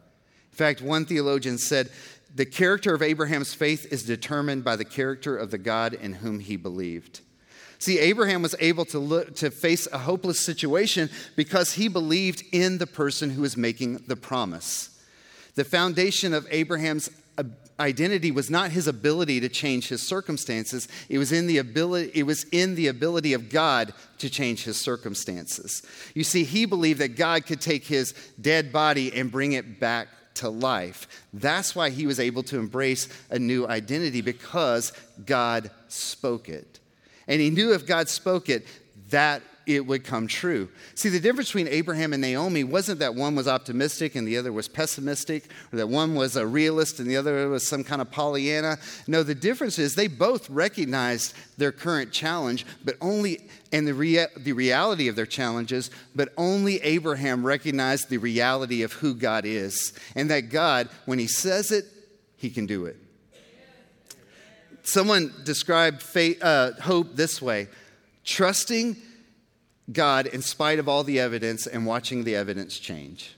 In 0.58 0.64
fact, 0.64 0.82
one 0.82 1.04
theologian 1.04 1.56
said, 1.56 1.88
The 2.34 2.44
character 2.44 2.92
of 2.92 3.00
Abraham's 3.00 3.54
faith 3.54 3.86
is 3.92 4.02
determined 4.02 4.64
by 4.64 4.74
the 4.74 4.84
character 4.84 5.36
of 5.36 5.52
the 5.52 5.58
God 5.58 5.94
in 5.94 6.14
whom 6.14 6.40
he 6.40 6.56
believed. 6.56 7.20
See, 7.78 8.00
Abraham 8.00 8.42
was 8.42 8.56
able 8.58 8.84
to, 8.86 8.98
look, 8.98 9.36
to 9.36 9.52
face 9.52 9.86
a 9.92 9.98
hopeless 9.98 10.40
situation 10.40 11.10
because 11.36 11.74
he 11.74 11.86
believed 11.86 12.42
in 12.50 12.78
the 12.78 12.88
person 12.88 13.30
who 13.30 13.42
was 13.42 13.56
making 13.56 13.98
the 14.08 14.16
promise. 14.16 15.00
The 15.54 15.62
foundation 15.62 16.34
of 16.34 16.44
Abraham's 16.50 17.08
uh, 17.38 17.44
identity 17.78 18.32
was 18.32 18.50
not 18.50 18.72
his 18.72 18.88
ability 18.88 19.38
to 19.38 19.48
change 19.48 19.86
his 19.86 20.02
circumstances 20.02 20.88
it 21.08 21.18
was 21.18 21.30
in 21.30 21.46
the 21.46 21.58
ability 21.58 22.10
it 22.12 22.24
was 22.24 22.42
in 22.50 22.74
the 22.74 22.88
ability 22.88 23.32
of 23.32 23.48
god 23.48 23.94
to 24.18 24.28
change 24.28 24.64
his 24.64 24.76
circumstances 24.76 25.86
you 26.12 26.24
see 26.24 26.42
he 26.42 26.64
believed 26.64 26.98
that 26.98 27.14
god 27.14 27.46
could 27.46 27.60
take 27.60 27.84
his 27.84 28.12
dead 28.40 28.72
body 28.72 29.14
and 29.14 29.30
bring 29.30 29.52
it 29.52 29.78
back 29.78 30.08
to 30.38 30.48
life. 30.48 31.24
That's 31.32 31.74
why 31.76 31.90
he 31.90 32.06
was 32.06 32.18
able 32.18 32.42
to 32.44 32.58
embrace 32.58 33.08
a 33.30 33.38
new 33.38 33.66
identity 33.66 34.20
because 34.20 34.92
god 35.24 35.70
spoke 35.88 36.48
it. 36.48 36.80
And 37.28 37.40
he 37.40 37.50
knew 37.50 37.74
if 37.74 37.86
God 37.86 38.08
spoke 38.08 38.48
it, 38.48 38.66
that 39.10 39.42
it 39.68 39.86
would 39.86 40.02
come 40.02 40.26
true. 40.26 40.68
See, 40.94 41.10
the 41.10 41.20
difference 41.20 41.50
between 41.50 41.68
Abraham 41.68 42.14
and 42.14 42.22
Naomi 42.22 42.64
wasn't 42.64 43.00
that 43.00 43.14
one 43.14 43.34
was 43.34 43.46
optimistic 43.46 44.14
and 44.14 44.26
the 44.26 44.38
other 44.38 44.50
was 44.50 44.66
pessimistic, 44.66 45.44
or 45.72 45.76
that 45.76 45.88
one 45.88 46.14
was 46.14 46.36
a 46.36 46.46
realist 46.46 46.98
and 47.00 47.08
the 47.08 47.18
other 47.18 47.48
was 47.50 47.66
some 47.66 47.84
kind 47.84 48.00
of 48.00 48.10
Pollyanna. 48.10 48.78
No, 49.06 49.22
the 49.22 49.34
difference 49.34 49.78
is 49.78 49.94
they 49.94 50.08
both 50.08 50.48
recognized 50.48 51.34
their 51.58 51.70
current 51.70 52.12
challenge, 52.12 52.64
but 52.82 52.96
only, 53.02 53.48
and 53.70 53.86
the, 53.86 53.92
rea- 53.92 54.26
the 54.38 54.54
reality 54.54 55.08
of 55.08 55.16
their 55.16 55.26
challenges, 55.26 55.90
but 56.14 56.32
only 56.38 56.80
Abraham 56.82 57.44
recognized 57.44 58.08
the 58.08 58.18
reality 58.18 58.82
of 58.82 58.94
who 58.94 59.14
God 59.14 59.44
is, 59.44 59.92
and 60.14 60.30
that 60.30 60.48
God, 60.48 60.88
when 61.04 61.18
he 61.18 61.28
says 61.28 61.70
it, 61.70 61.84
he 62.36 62.48
can 62.48 62.64
do 62.64 62.86
it. 62.86 62.96
Someone 64.82 65.34
described 65.44 66.02
faith, 66.02 66.42
uh, 66.42 66.72
hope 66.80 67.14
this 67.14 67.42
way 67.42 67.68
trusting 68.24 68.94
God 69.92 70.26
in 70.26 70.42
spite 70.42 70.78
of 70.78 70.88
all 70.88 71.04
the 71.04 71.18
evidence 71.18 71.66
and 71.66 71.86
watching 71.86 72.24
the 72.24 72.36
evidence 72.36 72.78
change. 72.78 73.34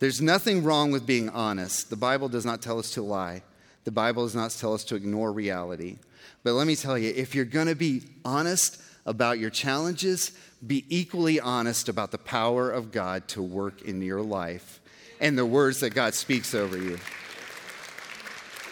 There's 0.00 0.20
nothing 0.20 0.64
wrong 0.64 0.90
with 0.90 1.06
being 1.06 1.30
honest. 1.30 1.88
The 1.88 1.96
Bible 1.96 2.28
does 2.28 2.44
not 2.44 2.60
tell 2.60 2.78
us 2.78 2.90
to 2.92 3.02
lie, 3.02 3.42
the 3.84 3.90
Bible 3.90 4.24
does 4.24 4.34
not 4.34 4.50
tell 4.50 4.74
us 4.74 4.84
to 4.84 4.96
ignore 4.96 5.32
reality. 5.32 5.98
But 6.42 6.54
let 6.54 6.66
me 6.66 6.76
tell 6.76 6.98
you 6.98 7.12
if 7.14 7.34
you're 7.34 7.44
going 7.44 7.68
to 7.68 7.74
be 7.74 8.02
honest 8.24 8.82
about 9.06 9.38
your 9.38 9.50
challenges, 9.50 10.32
be 10.66 10.84
equally 10.88 11.40
honest 11.40 11.88
about 11.88 12.10
the 12.10 12.18
power 12.18 12.70
of 12.70 12.92
God 12.92 13.28
to 13.28 13.42
work 13.42 13.82
in 13.82 14.02
your 14.02 14.22
life 14.22 14.80
and 15.20 15.38
the 15.38 15.46
words 15.46 15.80
that 15.80 15.90
God 15.90 16.14
speaks 16.14 16.54
over 16.54 16.76
you. 16.76 16.98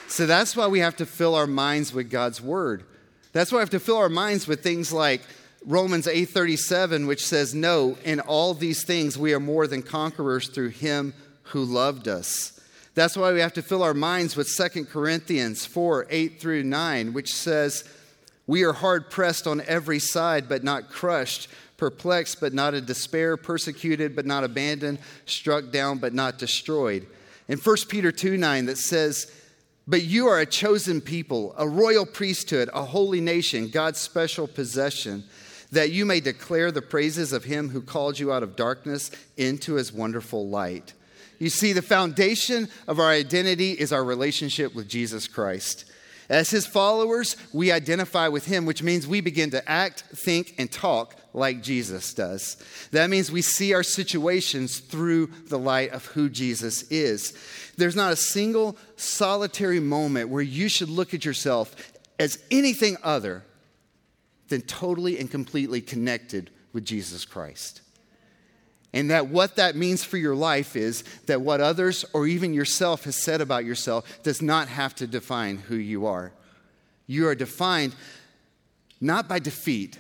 So 0.09 0.27
that's 0.27 0.55
why 0.55 0.67
we 0.67 0.81
have 0.81 0.97
to 0.97 1.07
fill 1.07 1.35
our 1.35 1.47
minds 1.47 1.95
with 1.95 2.11
God's 2.11 2.41
word. 2.41 2.85
That's 3.33 3.51
why 3.51 3.57
we 3.57 3.63
have 3.63 3.71
to 3.71 3.81
fill 3.81 3.97
our 3.97 4.11
minds 4.11 4.47
with 4.47 4.63
things 4.63 4.93
like 4.93 5.23
Romans 5.65 6.07
8:37 6.07 7.07
which 7.07 7.25
says 7.25 7.55
no 7.55 7.97
in 8.05 8.21
all 8.21 8.55
these 8.55 8.85
things 8.85 9.17
we 9.17 9.33
are 9.33 9.41
more 9.41 9.67
than 9.67 9.83
conquerors 9.83 10.49
through 10.49 10.71
him 10.71 11.15
who 11.45 11.65
loved 11.65 12.09
us. 12.09 12.61
That's 12.95 13.17
why 13.17 13.33
we 13.33 13.41
have 13.41 13.55
to 13.55 13.63
fill 13.63 13.83
our 13.83 13.95
minds 13.95 14.37
with 14.37 14.49
2 14.49 14.85
Corinthians 14.87 15.65
4 15.65 16.07
8 16.11 16.41
through 16.41 16.65
9, 16.65 17.13
which 17.13 17.33
says, 17.33 17.85
We 18.47 18.65
are 18.65 18.73
hard 18.73 19.11
pressed 19.11 19.47
on 19.47 19.63
every 19.63 19.99
side, 19.99 20.49
but 20.49 20.63
not 20.63 20.91
crushed, 20.91 21.49
perplexed, 21.79 22.41
but 22.41 22.53
not 22.53 22.75
in 22.75 22.85
despair, 22.85 23.37
persecuted, 23.37 24.15
but 24.15 24.27
not 24.27 24.45
abandoned, 24.45 24.99
struck 25.25 25.71
down, 25.71 25.99
but 25.99 26.13
not 26.13 26.39
destroyed. 26.39 27.07
In 27.49 27.59
1 27.59 27.77
Peter 27.89 28.13
2 28.13 28.37
9, 28.37 28.67
that 28.67 28.79
says, 28.79 29.31
but 29.87 30.03
you 30.03 30.29
are 30.29 30.39
a 30.39 30.47
chosen 30.47 31.01
people, 31.01 31.55
a 31.59 31.69
royal 31.69 32.07
priesthood, 32.07 32.71
a 32.73 32.85
holy 32.85 33.21
nation, 33.21 33.69
God's 33.69 33.99
special 33.99 34.47
possession, 34.47 35.25
that 35.73 35.91
you 35.91 36.07
may 36.07 36.21
declare 36.21 36.71
the 36.71 36.83
praises 36.83 37.33
of 37.33 37.45
him 37.45 37.71
who 37.71 37.83
called 37.83 38.19
you 38.19 38.33
out 38.33 38.43
of 38.43 38.57
darkness 38.57 39.11
into 39.37 39.75
his 39.75 39.93
wonderful 39.93 40.49
light. 40.49 40.93
You 41.39 41.51
see, 41.51 41.73
the 41.73 41.83
foundation 41.83 42.69
of 42.87 43.01
our 43.01 43.11
identity 43.11 43.73
is 43.73 43.93
our 43.93 44.05
relationship 44.05 44.75
with 44.75 44.89
Jesus 44.89 45.27
Christ. 45.27 45.87
As 46.29 46.51
his 46.51 46.67
followers, 46.67 47.37
we 47.53 47.73
identify 47.73 48.29
with 48.29 48.47
him, 48.47 48.65
which 48.65 48.83
means 48.83 49.07
we 49.07 49.21
begin 49.21 49.51
to 49.51 49.69
act, 49.69 50.03
think, 50.15 50.55
and 50.57 50.71
talk 50.71 51.17
like 51.35 51.63
Jesus 51.63 52.15
does. 52.15 52.57
That 52.93 53.11
means 53.11 53.33
we 53.33 53.43
see 53.43 53.75
our 53.75 53.83
situations 53.83 54.79
through 54.79 55.27
the 55.49 55.59
light 55.59 55.91
of 55.91 56.07
who 56.07 56.29
Jesus 56.29 56.83
is. 56.91 57.37
There's 57.77 57.97
not 57.97 58.13
a 58.13 58.17
single 58.17 58.77
solitary 58.97 59.81
moment 59.81 60.29
where 60.29 60.43
you 60.43 60.69
should 60.69 60.91
look 60.91 61.13
at 61.13 61.25
yourself 61.25 61.75
as 62.19 62.39
anything 62.51 62.97
other 63.03 63.43
than 64.53 64.61
totally 64.61 65.19
and 65.19 65.31
completely 65.31 65.81
connected 65.81 66.51
with 66.75 66.85
Jesus 66.85 67.25
Christ. 67.25 67.81
And 68.93 69.11
that 69.11 69.29
what 69.29 69.57
that 69.57 69.77
means 69.77 70.05
for 70.05 70.19
your 70.19 70.35
life 70.35 70.77
is 70.77 71.05
that 71.25 71.41
what 71.41 71.63
others 71.63 72.05
or 72.13 72.27
even 72.27 72.53
yourself 72.53 73.05
has 73.05 73.17
said 73.17 73.41
about 73.41 73.65
yourself 73.65 74.23
does 74.23 74.43
not 74.43 74.69
have 74.69 74.95
to 74.97 75.07
define 75.07 75.57
who 75.57 75.77
you 75.77 76.05
are. 76.05 76.33
You 77.07 77.29
are 77.29 77.35
defined 77.35 77.95
not 79.01 79.27
by 79.27 79.39
defeat, 79.39 79.99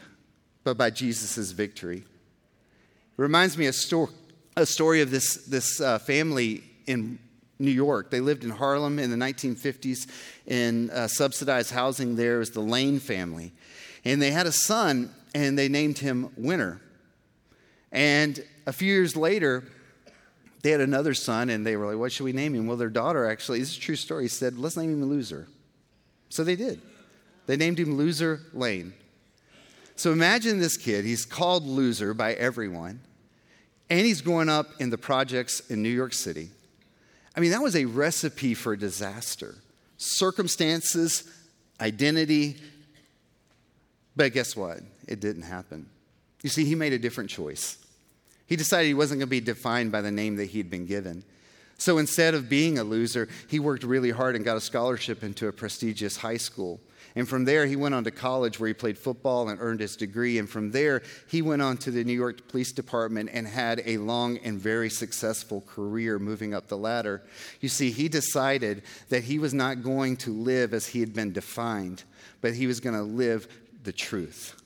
but 0.65 0.77
by 0.77 0.91
Jesus' 0.91 1.51
victory. 1.53 1.99
It 1.99 2.05
reminds 3.17 3.57
me 3.57 3.69
of 3.69 3.75
sto- 3.75 4.11
a 4.55 4.67
story 4.67 5.01
of 5.01 5.11
this, 5.11 5.47
this 5.47 5.81
uh, 5.81 5.99
family 5.99 6.63
in 6.87 7.19
New 7.59 7.71
York. 7.71 8.11
They 8.11 8.21
lived 8.21 8.45
in 8.45 8.51
Harlem 8.51 8.99
in 8.99 9.09
the 9.09 9.17
1950s 9.17 10.11
in 10.47 10.91
uh, 10.91 11.07
subsidized 11.07 11.71
housing 11.71 12.17
there. 12.17 12.37
It 12.37 12.41
was 12.41 12.51
the 12.51 12.61
Lane 12.61 12.99
family. 12.99 13.53
And 14.05 14.21
they 14.21 14.31
had 14.31 14.47
a 14.47 14.53
son, 14.53 15.11
and 15.35 15.59
they 15.59 15.69
named 15.69 15.99
him 15.99 16.31
Winner. 16.37 16.81
And 17.91 18.43
a 18.67 18.73
few 18.73 18.93
years 18.93 19.17
later, 19.17 19.65
they 20.63 20.71
had 20.71 20.81
another 20.81 21.15
son, 21.15 21.51
and 21.51 21.67
they 21.67 21.77
were 21.77 21.87
like, 21.87 21.99
What 21.99 22.13
should 22.13 22.25
we 22.25 22.33
name 22.33 22.55
him? 22.55 22.67
Well, 22.67 22.77
their 22.77 22.89
daughter 22.89 23.27
actually, 23.29 23.61
this 23.61 23.71
is 23.73 23.77
a 23.77 23.81
true 23.81 23.97
story, 23.97 24.29
said, 24.29 24.59
Let's 24.59 24.77
name 24.77 24.91
him 24.91 25.05
Loser. 25.05 25.49
So 26.29 26.45
they 26.45 26.57
did. 26.57 26.81
They 27.47 27.57
named 27.57 27.79
him 27.79 27.97
Loser 27.97 28.41
Lane. 28.53 28.95
So 29.97 30.13
imagine 30.13 30.59
this 30.59 30.77
kid, 30.77 31.05
he's 31.05 31.25
called 31.25 31.67
loser 31.67 32.15
by 32.15 32.33
everyone, 32.35 33.01
and 33.91 34.01
he's 34.01 34.21
growing 34.21 34.49
up 34.49 34.69
in 34.81 34.91
the 34.91 34.99
projects 34.99 35.61
in 35.69 35.83
New 35.83 35.91
York 35.91 36.15
City. 36.15 36.49
I 37.37 37.41
mean, 37.41 37.51
that 37.51 37.63
was 37.63 37.77
a 37.77 37.85
recipe 37.85 38.55
for 38.55 38.75
disaster. 38.75 39.57
Circumstances, 39.99 41.31
identity, 41.81 42.57
but 44.17 44.33
guess 44.33 44.57
what? 44.57 44.81
It 45.09 45.21
didn't 45.21 45.43
happen. 45.43 45.87
You 46.43 46.51
see, 46.51 46.65
he 46.65 46.75
made 46.75 46.93
a 46.93 46.99
different 46.99 47.31
choice. 47.31 47.79
He 48.47 48.57
decided 48.57 48.87
he 48.87 48.95
wasn't 48.95 49.21
going 49.21 49.29
to 49.29 49.31
be 49.31 49.41
defined 49.41 49.93
by 49.93 50.01
the 50.01 50.11
name 50.11 50.37
that 50.37 50.47
he'd 50.47 50.71
been 50.71 50.87
given. 50.87 51.25
So 51.79 51.99
instead 51.99 52.35
of 52.35 52.49
being 52.49 52.79
a 52.79 52.85
loser, 52.85 53.29
he 53.49 53.59
worked 53.59 53.83
really 53.83 54.11
hard 54.11 54.37
and 54.37 54.45
got 54.45 54.57
a 54.57 54.61
scholarship 54.61 55.25
into 55.25 55.49
a 55.49 55.53
prestigious 55.53 56.17
high 56.17 56.37
school. 56.37 56.81
And 57.15 57.29
from 57.29 57.45
there, 57.45 57.67
he 57.67 57.77
went 57.77 57.95
on 57.95 58.05
to 58.05 58.11
college 58.11 58.59
where 58.59 58.69
he 58.69 58.75
played 58.75 58.97
football 58.97 59.49
and 59.49 59.61
earned 59.61 59.81
his 59.81 59.97
degree. 59.97 60.39
And 60.39 60.49
from 60.49 60.71
there, 60.71 61.03
he 61.29 61.43
went 61.43 61.61
on 61.61 61.77
to 61.79 61.91
the 61.91 62.05
New 62.05 62.13
York 62.13 62.49
Police 62.49 62.73
Department 62.73 63.31
and 63.33 63.47
had 63.47 63.83
a 63.85 63.99
long 63.99 64.39
and 64.39 64.59
very 64.59 64.89
successful 64.89 65.61
career 65.63 66.19
moving 66.19 66.55
up 66.55 66.69
the 66.69 66.79
ladder. 66.79 67.23
You 67.61 67.69
see, 67.69 67.91
he 67.91 68.09
decided 68.09 68.83
that 69.09 69.25
he 69.25 69.39
was 69.39 69.53
not 69.53 69.83
going 69.83 70.17
to 70.19 70.33
live 70.33 70.73
as 70.73 70.87
he 70.87 71.01
had 71.01 71.13
been 71.13 71.33
defined, 71.33 72.05
but 72.41 72.55
he 72.55 72.67
was 72.67 72.81
going 72.81 72.97
to 72.97 73.03
live 73.03 73.47
the 73.83 73.93
truth 73.93 74.61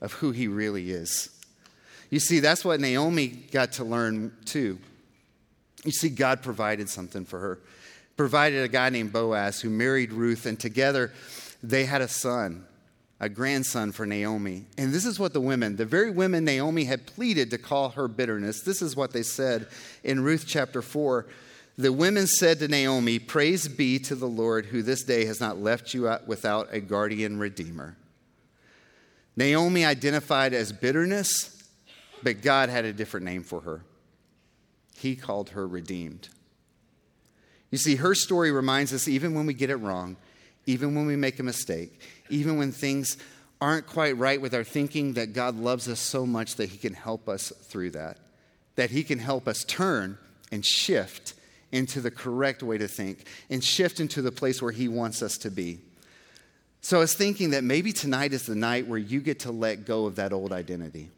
of 0.00 0.14
who 0.14 0.32
he 0.32 0.48
really 0.48 0.90
is. 0.90 1.30
You 2.10 2.20
see, 2.20 2.40
that's 2.40 2.64
what 2.64 2.80
Naomi 2.80 3.28
got 3.28 3.72
to 3.72 3.84
learn 3.84 4.32
too. 4.44 4.78
You 5.84 5.92
see, 5.92 6.10
God 6.10 6.42
provided 6.42 6.88
something 6.88 7.24
for 7.24 7.38
her 7.38 7.58
provided 8.16 8.62
a 8.62 8.68
guy 8.68 8.90
named 8.90 9.12
Boaz 9.12 9.60
who 9.60 9.70
married 9.70 10.12
Ruth, 10.12 10.46
and 10.46 10.58
together 10.58 11.12
they 11.62 11.84
had 11.84 12.02
a 12.02 12.08
son, 12.08 12.64
a 13.20 13.28
grandson 13.28 13.92
for 13.92 14.06
Naomi. 14.06 14.64
And 14.76 14.92
this 14.92 15.04
is 15.04 15.18
what 15.18 15.32
the 15.32 15.40
women, 15.40 15.76
the 15.76 15.84
very 15.84 16.10
women 16.10 16.44
Naomi 16.44 16.84
had 16.84 17.06
pleaded 17.06 17.50
to 17.50 17.58
call 17.58 17.90
her 17.90 18.08
bitterness, 18.08 18.62
this 18.62 18.82
is 18.82 18.96
what 18.96 19.12
they 19.12 19.22
said 19.22 19.66
in 20.04 20.22
Ruth 20.22 20.44
chapter 20.46 20.82
4. 20.82 21.26
The 21.78 21.92
women 21.92 22.26
said 22.26 22.58
to 22.58 22.68
Naomi, 22.68 23.18
Praise 23.18 23.66
be 23.66 23.98
to 24.00 24.14
the 24.14 24.28
Lord 24.28 24.66
who 24.66 24.82
this 24.82 25.04
day 25.04 25.24
has 25.24 25.40
not 25.40 25.58
left 25.58 25.94
you 25.94 26.14
without 26.26 26.68
a 26.70 26.80
guardian 26.80 27.38
redeemer. 27.38 27.96
Naomi 29.36 29.84
identified 29.84 30.52
as 30.52 30.72
bitterness, 30.72 31.64
but 32.22 32.42
God 32.42 32.68
had 32.68 32.84
a 32.84 32.92
different 32.92 33.24
name 33.24 33.42
for 33.42 33.60
her. 33.62 33.84
He 34.96 35.16
called 35.16 35.50
her 35.50 35.66
redeemed. 35.66 36.28
You 37.70 37.78
see, 37.78 37.96
her 37.96 38.14
story 38.14 38.52
reminds 38.52 38.92
us 38.92 39.08
even 39.08 39.34
when 39.34 39.46
we 39.46 39.54
get 39.54 39.70
it 39.70 39.76
wrong, 39.76 40.16
even 40.66 40.94
when 40.94 41.06
we 41.06 41.16
make 41.16 41.38
a 41.40 41.42
mistake, 41.42 42.00
even 42.28 42.58
when 42.58 42.70
things 42.70 43.16
aren't 43.60 43.86
quite 43.86 44.16
right 44.18 44.40
with 44.40 44.54
our 44.54 44.64
thinking, 44.64 45.14
that 45.14 45.32
God 45.32 45.56
loves 45.56 45.88
us 45.88 45.98
so 45.98 46.26
much 46.26 46.56
that 46.56 46.68
He 46.68 46.78
can 46.78 46.92
help 46.92 47.28
us 47.28 47.50
through 47.62 47.92
that, 47.92 48.18
that 48.76 48.90
He 48.90 49.02
can 49.02 49.18
help 49.18 49.48
us 49.48 49.64
turn 49.64 50.18
and 50.52 50.64
shift 50.64 51.34
into 51.72 52.00
the 52.00 52.10
correct 52.10 52.62
way 52.62 52.76
to 52.76 52.86
think 52.86 53.26
and 53.48 53.64
shift 53.64 53.98
into 53.98 54.20
the 54.20 54.30
place 54.30 54.60
where 54.60 54.72
He 54.72 54.86
wants 54.86 55.22
us 55.22 55.38
to 55.38 55.50
be. 55.50 55.80
So 56.82 56.96
I 56.96 57.00
was 57.00 57.14
thinking 57.14 57.50
that 57.50 57.62
maybe 57.62 57.92
tonight 57.92 58.32
is 58.32 58.44
the 58.44 58.56
night 58.56 58.88
where 58.88 58.98
you 58.98 59.20
get 59.20 59.40
to 59.40 59.52
let 59.52 59.86
go 59.86 60.06
of 60.06 60.16
that 60.16 60.32
old 60.32 60.52
identity. 60.52 61.08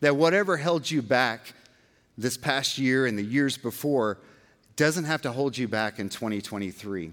That 0.00 0.16
whatever 0.16 0.56
held 0.56 0.88
you 0.88 1.02
back 1.02 1.52
this 2.16 2.36
past 2.36 2.78
year 2.78 3.04
and 3.06 3.18
the 3.18 3.24
years 3.24 3.56
before 3.56 4.18
doesn't 4.76 5.04
have 5.04 5.22
to 5.22 5.32
hold 5.32 5.58
you 5.58 5.66
back 5.66 5.98
in 5.98 6.08
2023. 6.08 7.10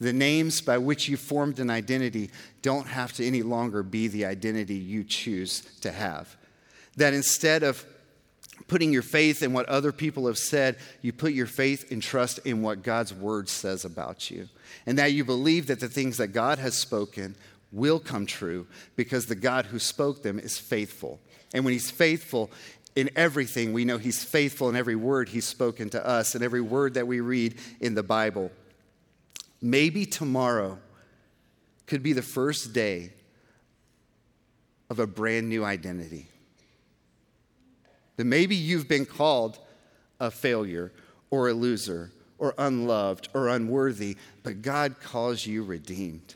The 0.00 0.12
names 0.12 0.60
by 0.60 0.78
which 0.78 1.08
you 1.08 1.16
formed 1.16 1.60
an 1.60 1.70
identity 1.70 2.30
don't 2.60 2.88
have 2.88 3.12
to 3.14 3.26
any 3.26 3.42
longer 3.42 3.84
be 3.84 4.08
the 4.08 4.24
identity 4.24 4.74
you 4.74 5.04
choose 5.04 5.60
to 5.82 5.92
have. 5.92 6.36
That 6.96 7.14
instead 7.14 7.62
of 7.62 7.86
putting 8.68 8.92
your 8.92 9.02
faith 9.02 9.42
in 9.42 9.52
what 9.52 9.66
other 9.66 9.92
people 9.92 10.26
have 10.26 10.38
said, 10.38 10.76
you 11.02 11.12
put 11.12 11.32
your 11.32 11.46
faith 11.46 11.90
and 11.90 12.02
trust 12.02 12.38
in 12.44 12.62
what 12.62 12.82
God's 12.82 13.12
word 13.12 13.48
says 13.48 13.84
about 13.84 14.30
you. 14.30 14.48
And 14.86 14.98
that 14.98 15.12
you 15.12 15.24
believe 15.24 15.66
that 15.66 15.80
the 15.80 15.88
things 15.88 16.16
that 16.18 16.28
God 16.28 16.58
has 16.58 16.76
spoken 16.76 17.36
will 17.72 18.00
come 18.00 18.26
true 18.26 18.66
because 18.96 19.26
the 19.26 19.34
God 19.34 19.66
who 19.66 19.78
spoke 19.78 20.22
them 20.22 20.38
is 20.38 20.58
faithful. 20.58 21.20
And 21.54 21.64
when 21.64 21.72
he's 21.72 21.90
faithful 21.90 22.50
in 22.96 23.10
everything, 23.16 23.72
we 23.72 23.84
know 23.84 23.98
he's 23.98 24.24
faithful 24.24 24.68
in 24.68 24.76
every 24.76 24.96
word 24.96 25.28
he's 25.28 25.44
spoken 25.44 25.90
to 25.90 26.06
us 26.06 26.34
and 26.34 26.42
every 26.42 26.60
word 26.60 26.94
that 26.94 27.06
we 27.06 27.20
read 27.20 27.56
in 27.80 27.94
the 27.94 28.02
Bible. 28.02 28.50
Maybe 29.62 30.06
tomorrow 30.06 30.78
could 31.86 32.02
be 32.02 32.12
the 32.12 32.22
first 32.22 32.72
day 32.72 33.12
of 34.88 34.98
a 34.98 35.06
brand 35.06 35.48
new 35.48 35.64
identity 35.64 36.29
that 38.20 38.26
maybe 38.26 38.54
you've 38.54 38.86
been 38.86 39.06
called 39.06 39.58
a 40.20 40.30
failure 40.30 40.92
or 41.30 41.48
a 41.48 41.54
loser 41.54 42.10
or 42.36 42.52
unloved 42.58 43.30
or 43.32 43.48
unworthy, 43.48 44.14
but 44.42 44.60
God 44.60 44.96
calls 45.00 45.46
you 45.46 45.64
redeemed. 45.64 46.34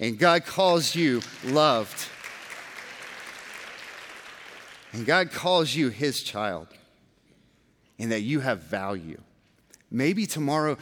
And 0.00 0.18
God 0.18 0.46
calls 0.46 0.94
you 0.94 1.20
loved. 1.44 2.08
And 4.94 5.04
God 5.04 5.30
calls 5.30 5.74
you 5.74 5.90
his 5.90 6.22
child. 6.22 6.68
And 7.98 8.10
that 8.10 8.22
you 8.22 8.40
have 8.40 8.62
value. 8.62 9.20
Maybe 9.90 10.24
tomorrow 10.24 10.78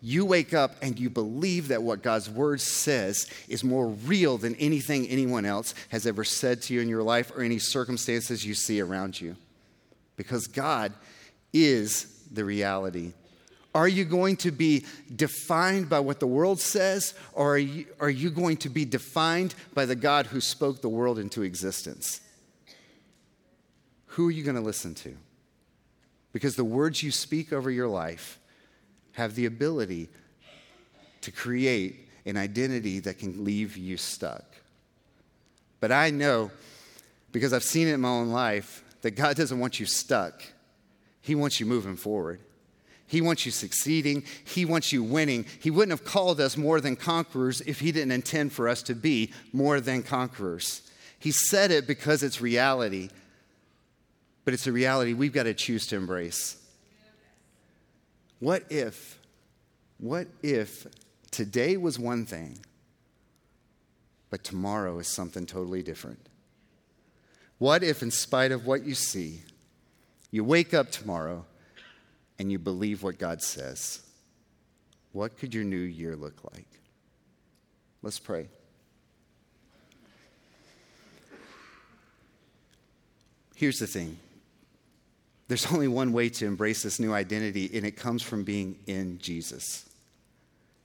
you 0.00 0.24
wake 0.24 0.54
up 0.54 0.76
and 0.82 1.00
you 1.00 1.10
believe 1.10 1.66
that 1.66 1.82
what 1.82 2.04
God's 2.04 2.30
word 2.30 2.60
says 2.60 3.28
is 3.48 3.64
more 3.64 3.88
real 3.88 4.38
than 4.38 4.54
anything 4.54 5.08
anyone 5.08 5.44
else 5.44 5.74
has 5.88 6.06
ever 6.06 6.22
said 6.22 6.62
to 6.62 6.74
you 6.74 6.80
in 6.80 6.88
your 6.88 7.02
life 7.02 7.32
or 7.34 7.42
any 7.42 7.58
circumstances 7.58 8.46
you 8.46 8.54
see 8.54 8.80
around 8.80 9.20
you 9.20 9.34
because 10.18 10.48
God 10.48 10.92
is 11.54 12.26
the 12.30 12.44
reality. 12.44 13.14
Are 13.74 13.88
you 13.88 14.04
going 14.04 14.36
to 14.38 14.50
be 14.50 14.84
defined 15.14 15.88
by 15.88 16.00
what 16.00 16.20
the 16.20 16.26
world 16.26 16.60
says, 16.60 17.14
or 17.32 17.54
are 17.54 17.58
you, 17.58 17.86
are 18.00 18.10
you 18.10 18.28
going 18.28 18.56
to 18.58 18.68
be 18.68 18.84
defined 18.84 19.54
by 19.72 19.86
the 19.86 19.94
God 19.94 20.26
who 20.26 20.40
spoke 20.40 20.82
the 20.82 20.88
world 20.88 21.18
into 21.18 21.42
existence? 21.42 22.20
Who 24.06 24.28
are 24.28 24.30
you 24.32 24.42
going 24.42 24.56
to 24.56 24.62
listen 24.62 24.94
to? 24.96 25.16
Because 26.32 26.56
the 26.56 26.64
words 26.64 27.02
you 27.02 27.12
speak 27.12 27.52
over 27.52 27.70
your 27.70 27.88
life 27.88 28.40
have 29.12 29.36
the 29.36 29.46
ability 29.46 30.08
to 31.20 31.30
create 31.30 32.08
an 32.26 32.36
identity 32.36 32.98
that 33.00 33.18
can 33.18 33.44
leave 33.44 33.76
you 33.76 33.96
stuck. 33.96 34.44
But 35.80 35.92
I 35.92 36.10
know, 36.10 36.50
because 37.30 37.52
I've 37.52 37.62
seen 37.62 37.86
it 37.86 37.92
in 37.92 38.00
my 38.00 38.08
own 38.08 38.30
life, 38.30 38.82
that 39.08 39.16
God 39.16 39.36
doesn't 39.36 39.58
want 39.58 39.80
you 39.80 39.86
stuck, 39.86 40.42
He 41.22 41.34
wants 41.34 41.58
you 41.58 41.64
moving 41.64 41.96
forward. 41.96 42.40
He 43.06 43.22
wants 43.22 43.46
you 43.46 43.52
succeeding. 43.52 44.24
He 44.44 44.66
wants 44.66 44.92
you 44.92 45.02
winning. 45.02 45.46
He 45.62 45.70
wouldn't 45.70 45.98
have 45.98 46.06
called 46.06 46.42
us 46.42 46.58
more 46.58 46.78
than 46.78 46.94
conquerors 46.94 47.62
if 47.62 47.80
He 47.80 47.90
didn't 47.90 48.12
intend 48.12 48.52
for 48.52 48.68
us 48.68 48.82
to 48.82 48.94
be 48.94 49.32
more 49.50 49.80
than 49.80 50.02
conquerors. 50.02 50.82
He 51.18 51.30
said 51.30 51.70
it 51.70 51.86
because 51.86 52.22
it's 52.22 52.42
reality, 52.42 53.08
but 54.44 54.52
it's 54.52 54.66
a 54.66 54.72
reality 54.72 55.14
we've 55.14 55.32
got 55.32 55.44
to 55.44 55.54
choose 55.54 55.86
to 55.86 55.96
embrace. 55.96 56.62
What 58.40 58.64
if, 58.68 59.18
what 59.96 60.28
if 60.42 60.86
today 61.30 61.78
was 61.78 61.98
one 61.98 62.26
thing, 62.26 62.58
but 64.28 64.44
tomorrow 64.44 64.98
is 64.98 65.08
something 65.08 65.46
totally 65.46 65.82
different? 65.82 66.28
What 67.58 67.82
if, 67.82 68.02
in 68.02 68.10
spite 68.10 68.52
of 68.52 68.66
what 68.66 68.84
you 68.84 68.94
see, 68.94 69.42
you 70.30 70.44
wake 70.44 70.72
up 70.72 70.90
tomorrow 70.90 71.44
and 72.38 72.52
you 72.52 72.58
believe 72.58 73.02
what 73.02 73.18
God 73.18 73.42
says? 73.42 74.00
What 75.12 75.36
could 75.36 75.54
your 75.54 75.64
new 75.64 75.76
year 75.76 76.14
look 76.14 76.40
like? 76.52 76.68
Let's 78.02 78.20
pray. 78.20 78.48
Here's 83.56 83.80
the 83.80 83.88
thing 83.88 84.18
there's 85.48 85.66
only 85.72 85.88
one 85.88 86.12
way 86.12 86.28
to 86.28 86.46
embrace 86.46 86.82
this 86.82 87.00
new 87.00 87.12
identity, 87.12 87.70
and 87.74 87.84
it 87.84 87.96
comes 87.96 88.22
from 88.22 88.44
being 88.44 88.78
in 88.86 89.18
Jesus, 89.18 89.88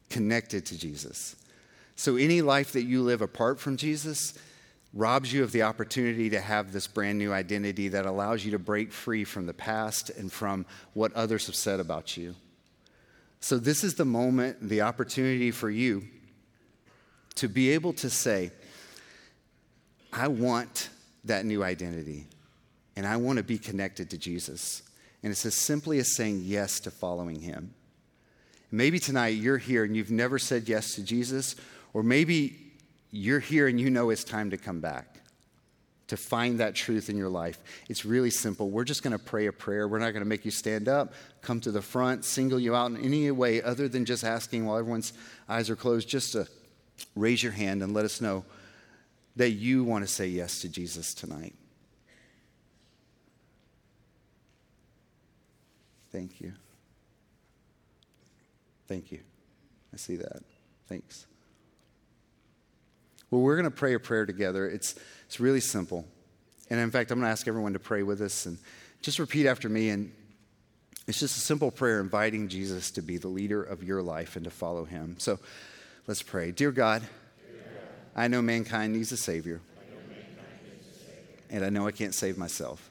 connected 0.09 0.65
to 0.67 0.77
Jesus. 0.77 1.35
So, 1.95 2.15
any 2.15 2.41
life 2.41 2.71
that 2.71 2.83
you 2.83 3.03
live 3.03 3.21
apart 3.21 3.59
from 3.59 3.77
Jesus, 3.77 4.33
robs 4.93 5.33
you 5.33 5.43
of 5.43 5.51
the 5.51 5.63
opportunity 5.63 6.29
to 6.29 6.39
have 6.39 6.71
this 6.71 6.85
brand 6.85 7.17
new 7.17 7.33
identity 7.33 7.87
that 7.89 8.05
allows 8.05 8.45
you 8.45 8.51
to 8.51 8.59
break 8.59 8.91
free 8.91 9.23
from 9.23 9.47
the 9.47 9.53
past 9.53 10.09
and 10.11 10.31
from 10.31 10.65
what 10.93 11.11
others 11.13 11.47
have 11.47 11.55
said 11.55 11.79
about 11.79 12.15
you. 12.15 12.35
So, 13.39 13.57
this 13.57 13.83
is 13.83 13.95
the 13.95 14.05
moment, 14.05 14.57
the 14.61 14.81
opportunity 14.81 15.51
for 15.51 15.69
you 15.69 16.03
to 17.35 17.47
be 17.49 17.71
able 17.71 17.93
to 17.93 18.09
say, 18.09 18.51
I 20.13 20.27
want 20.27 20.89
that 21.25 21.45
new 21.45 21.63
identity, 21.63 22.27
and 22.95 23.07
I 23.07 23.17
want 23.17 23.37
to 23.37 23.43
be 23.43 23.57
connected 23.57 24.11
to 24.11 24.17
Jesus. 24.17 24.83
And 25.23 25.31
it's 25.31 25.45
as 25.45 25.55
simply 25.55 25.99
as 25.99 26.15
saying 26.15 26.41
yes 26.43 26.79
to 26.81 26.91
following 26.91 27.41
him. 27.41 27.73
Maybe 28.71 28.99
tonight 28.99 29.35
you're 29.35 29.57
here 29.57 29.83
and 29.83 29.95
you've 29.95 30.11
never 30.11 30.37
said 30.37 30.69
yes 30.69 30.95
to 30.95 31.03
Jesus, 31.03 31.55
or 31.93 32.03
maybe 32.03 32.62
you're 33.13 33.39
here 33.39 33.67
and 33.67 33.79
you 33.79 33.91
know 33.91 34.09
it's 34.09 34.23
time 34.23 34.49
to 34.49 34.57
come 34.57 34.79
back 34.79 35.19
to 36.07 36.17
find 36.17 36.59
that 36.59 36.73
truth 36.73 37.09
in 37.09 37.15
your 37.15 37.29
life. 37.29 37.59
It's 37.87 38.03
really 38.03 38.31
simple. 38.31 38.71
We're 38.71 38.83
just 38.83 39.03
going 39.03 39.17
to 39.17 39.23
pray 39.23 39.45
a 39.45 39.51
prayer. 39.51 39.87
We're 39.87 39.99
not 39.99 40.11
going 40.11 40.23
to 40.23 40.29
make 40.29 40.45
you 40.45 40.51
stand 40.51 40.89
up, 40.89 41.13
come 41.41 41.61
to 41.61 41.71
the 41.71 41.81
front, 41.81 42.25
single 42.25 42.59
you 42.59 42.75
out 42.75 42.89
in 42.91 42.97
any 42.97 43.29
way 43.29 43.61
other 43.61 43.87
than 43.87 44.03
just 44.03 44.23
asking 44.23 44.65
while 44.65 44.77
everyone's 44.77 45.13
eyes 45.47 45.69
are 45.69 45.75
closed, 45.75 46.09
just 46.09 46.33
to 46.33 46.47
raise 47.15 47.41
your 47.41 47.51
hand 47.51 47.83
and 47.83 47.93
let 47.93 48.03
us 48.03 48.19
know 48.19 48.43
that 49.35 49.51
you 49.51 49.83
want 49.83 50.05
to 50.05 50.11
say 50.11 50.27
yes 50.27 50.61
to 50.61 50.69
Jesus 50.69 51.13
tonight. 51.13 51.53
Thank 56.11 56.41
you. 56.41 56.53
Thank 58.87 59.11
you. 59.11 59.19
I 59.93 59.97
see 59.97 60.15
that. 60.15 60.43
Thanks. 60.87 61.27
Well, 63.33 63.41
we're 63.41 63.55
going 63.55 63.63
to 63.63 63.71
pray 63.71 63.95
a 63.95 63.99
prayer 63.99 64.27
together. 64.27 64.69
It's, 64.69 64.93
it's 65.25 65.39
really 65.39 65.59
simple. 65.59 66.05
And 66.69 66.79
in 66.79 66.91
fact, 66.91 67.09
I'm 67.09 67.17
going 67.17 67.27
to 67.27 67.31
ask 67.31 67.47
everyone 67.47 67.73
to 67.73 67.79
pray 67.79 68.03
with 68.03 68.21
us 68.21 68.45
and 68.45 68.59
just 69.01 69.17
repeat 69.17 69.47
after 69.47 69.67
me. 69.67 69.89
And 69.89 70.11
it's 71.07 71.19
just 71.19 71.35
a 71.35 71.39
simple 71.39 71.71
prayer 71.71 71.99
inviting 71.99 72.47
Jesus 72.47 72.91
to 72.91 73.01
be 73.01 73.17
the 73.17 73.29
leader 73.29 73.63
of 73.63 73.83
your 73.83 74.03
life 74.03 74.35
and 74.35 74.45
to 74.45 74.51
follow 74.51 74.85
him. 74.85 75.15
So 75.17 75.39
let's 76.05 76.21
pray. 76.21 76.51
Dear 76.51 76.71
God, 76.71 77.01
I 78.15 78.27
know 78.27 78.39
mankind 78.39 78.93
needs 78.93 79.11
a 79.11 79.17
Savior. 79.17 79.61
And 81.49 81.65
I 81.65 81.69
know 81.69 81.87
I 81.87 81.91
can't 81.91 82.13
save 82.13 82.37
myself. 82.37 82.87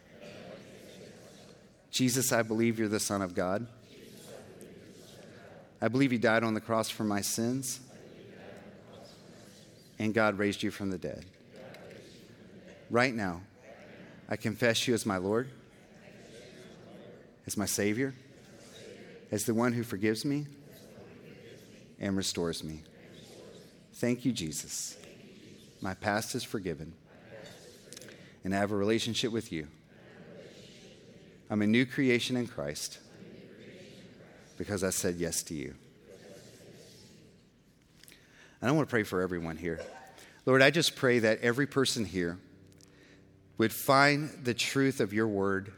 Jesus, 1.93 2.33
I 2.33 2.43
believe 2.43 2.81
you're 2.81 2.89
the 2.89 2.99
Son 2.99 3.23
of 3.23 3.37
God. 3.37 3.69
I 5.81 5.87
believe 5.87 6.13
you 6.13 6.19
died 6.19 6.43
on 6.43 6.55
the 6.55 6.61
cross 6.61 6.91
for 6.91 7.05
my 7.05 7.21
sins 7.21 7.79
and 10.03 10.13
God 10.13 10.37
raised 10.37 10.65
you 10.65 10.73
from 10.73 10.91
the 10.91 10.99
dead. 10.99 11.25
Right 12.91 13.15
now, 13.15 13.41
I 14.29 14.35
confess 14.35 14.89
you 14.89 14.95
as 14.95 15.07
my 15.07 15.17
Lord, 15.17 15.49
as 17.47 17.57
my 17.57 17.67
Savior, 17.67 18.13
as 19.31 19.45
the 19.45 19.55
one 19.55 19.73
who 19.73 19.85
forgives 19.85 20.25
me 20.25 20.47
and 22.01 22.17
restores 22.17 22.65
me. 22.65 22.83
Thank 23.95 24.25
you, 24.25 24.33
Jesus. 24.33 24.97
My 25.81 25.95
past 25.95 26.35
is 26.35 26.43
forgiven, 26.43 26.95
and 28.43 28.53
I 28.53 28.59
have 28.59 28.73
a 28.73 28.77
relationship 28.77 29.31
with 29.31 29.53
you. 29.53 29.69
I'm 31.49 31.63
a 31.63 31.67
new 31.67 31.87
creation 31.87 32.37
in 32.37 32.49
Christ 32.49 32.99
because 34.59 34.83
I 34.83 34.91
said 34.91 35.15
yes 35.21 35.45
to 35.45 35.55
you. 35.55 35.77
And 38.63 38.71
I 38.71 38.73
want 38.73 38.89
to 38.89 38.91
pray 38.91 39.03
for 39.03 39.21
everyone 39.21 39.57
here. 39.57 39.81
Lord, 40.47 40.63
I 40.63 40.71
just 40.71 40.95
pray 40.95 41.19
that 41.19 41.41
every 41.41 41.67
person 41.67 42.05
here 42.05 42.39
would 43.59 43.73
find 43.73 44.31
the 44.45 44.55
truth 44.55 45.01
of 45.01 45.13
your 45.13 45.27
word 45.27 45.73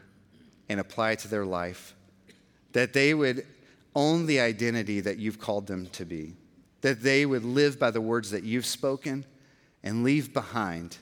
and 0.69 0.79
apply 0.79 1.13
it 1.13 1.21
to 1.21 1.29
their 1.29 1.47
life, 1.47 1.95
that 2.73 2.93
they 2.93 3.15
would 3.15 3.47
own 3.97 4.27
the 4.27 4.41
identity 4.41 5.01
that 5.01 5.19
you've 5.19 5.39
called 5.39 5.67
them 5.67 5.87
to 5.87 6.05
be, 6.05 6.35
that 6.83 7.03
they 7.03 7.25
would 7.25 7.45
live 7.45 7.79
by 7.79 7.91
the 7.91 8.01
words 8.03 8.31
that 8.31 8.45
you've 8.45 8.67
spoken 8.67 9.25
and 9.83 10.05
leave 10.05 10.35
behind 10.35 10.99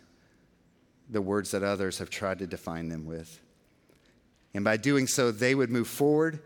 the 1.10 1.22
words 1.22 1.50
that 1.50 1.64
others 1.64 1.98
have 1.98 2.10
tried 2.10 2.38
to 2.38 2.46
define 2.46 2.88
them 2.88 3.06
with. 3.06 3.40
And 4.54 4.64
by 4.64 4.76
doing 4.76 5.08
so, 5.08 5.32
they 5.32 5.54
would 5.54 5.70
move 5.70 5.88
forward 5.88 6.40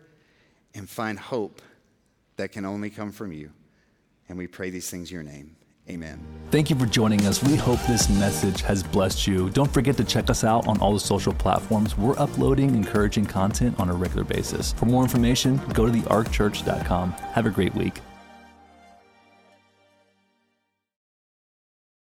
and 0.75 0.89
find 0.89 1.19
hope 1.19 1.61
that 2.37 2.53
can 2.53 2.65
only 2.65 2.89
come 2.89 3.13
from 3.13 3.33
you. 3.33 3.51
And 4.29 4.37
we 4.37 4.47
pray 4.47 4.71
these 4.71 4.91
things 4.91 5.11
in 5.11 5.15
your 5.15 5.23
name. 5.23 5.57
Amen. 5.89 6.21
Thank 6.51 6.69
you 6.69 6.77
for 6.77 6.87
joining 6.87 7.27
us. 7.27 7.43
We 7.45 7.55
hope 7.55 7.79
this 7.87 8.09
message 8.09 8.61
has 8.63 8.83
blessed 8.83 9.27
you. 9.27 9.51
Don't 9.51 9.73
forget 9.73 9.97
to 9.99 10.05
check 10.05 10.29
us 10.31 10.43
out 10.43 10.67
on 10.67 10.81
all 10.81 10.93
the 10.93 11.01
social 11.01 11.33
platforms. 11.33 11.97
We're 11.97 12.19
uploading 12.19 12.75
encouraging 12.75 13.27
content 13.27 13.79
on 13.79 13.89
a 13.89 13.95
regular 13.95 14.25
basis. 14.25 14.73
For 14.73 14.87
more 14.87 15.05
information, 15.05 15.61
go 15.75 15.87
to 15.87 15.93
thearkchurch.com. 15.93 17.13
Have 17.13 17.47
a 17.47 17.51
great 17.51 17.75
week. 17.75 18.01